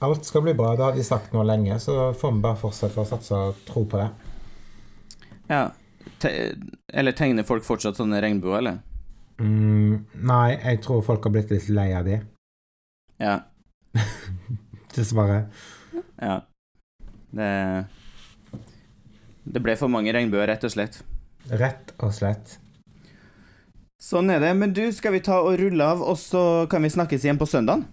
Alt 0.00 0.24
skal 0.24 0.42
bli 0.42 0.54
bra, 0.56 0.72
det 0.76 0.82
har 0.82 0.94
de 0.96 1.04
sagt 1.04 1.34
nå 1.36 1.42
lenge, 1.44 1.76
så 1.80 2.12
får 2.16 2.32
vi 2.32 2.44
bare 2.44 2.56
fortsette 2.56 3.02
å 3.02 3.08
satse 3.08 3.36
og 3.36 3.58
tro 3.68 3.84
på 3.84 4.00
det. 4.00 4.08
Ja. 5.50 5.66
Te 6.20 6.30
eller 6.88 7.12
tegner 7.16 7.44
folk 7.44 7.66
fortsatt 7.66 7.98
sånne 8.00 8.20
regnbuer, 8.24 8.62
eller? 8.62 8.78
Mm, 9.40 10.06
nei, 10.24 10.56
jeg 10.56 10.80
tror 10.84 11.04
folk 11.04 11.28
har 11.28 11.34
blitt 11.34 11.52
litt 11.52 11.68
lei 11.72 11.90
av 11.96 12.08
de. 12.08 12.16
Ja. 13.20 13.36
Dessverre. 14.96 15.44
Ja. 16.16 16.40
Det 17.30 17.50
Det 19.44 19.62
ble 19.62 19.76
for 19.76 19.92
mange 19.92 20.12
regnbuer, 20.16 20.48
rett 20.48 20.64
og 20.64 20.72
slett. 20.72 21.00
Rett 21.48 21.92
og 21.98 22.12
slett. 22.16 22.56
Sånn 24.00 24.32
er 24.32 24.40
det. 24.40 24.54
Men 24.56 24.72
du, 24.72 24.86
skal 24.96 25.12
vi 25.12 25.24
ta 25.24 25.42
og 25.44 25.58
rulle 25.60 25.84
av, 25.84 26.00
og 26.00 26.16
så 26.20 26.64
kan 26.72 26.84
vi 26.84 26.92
snakkes 26.92 27.24
igjen 27.26 27.40
på 27.40 27.48
søndag? 27.48 27.84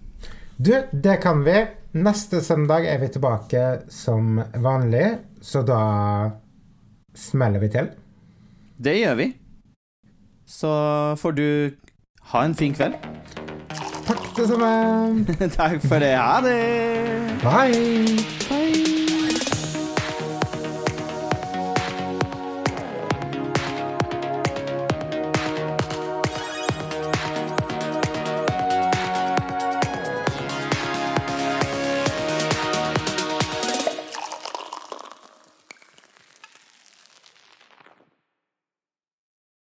Du, 0.58 0.72
det 0.91 1.20
kan 1.22 1.43
vi. 1.46 1.65
Neste 1.98 2.42
søndag 2.46 2.86
er 2.86 3.00
vi 3.02 3.08
tilbake 3.10 3.64
som 3.90 4.38
vanlig, 4.62 5.18
så 5.42 5.64
da 5.66 5.82
smeller 7.18 7.64
vi 7.64 7.70
til. 7.74 7.90
Det 8.78 8.94
gjør 9.00 9.18
vi. 9.18 9.28
Så 10.46 10.70
får 11.18 11.38
du 11.40 11.48
ha 12.34 12.46
en 12.46 12.56
fin 12.56 12.76
kveld. 12.78 13.00
Takk 14.08 14.24
det 14.38 14.48
samme. 14.52 14.72
Takk 15.60 15.82
for 15.88 16.04
det. 16.04 16.14
Ha 16.16 16.42
det. 16.46 16.60
Bye. 17.42 18.37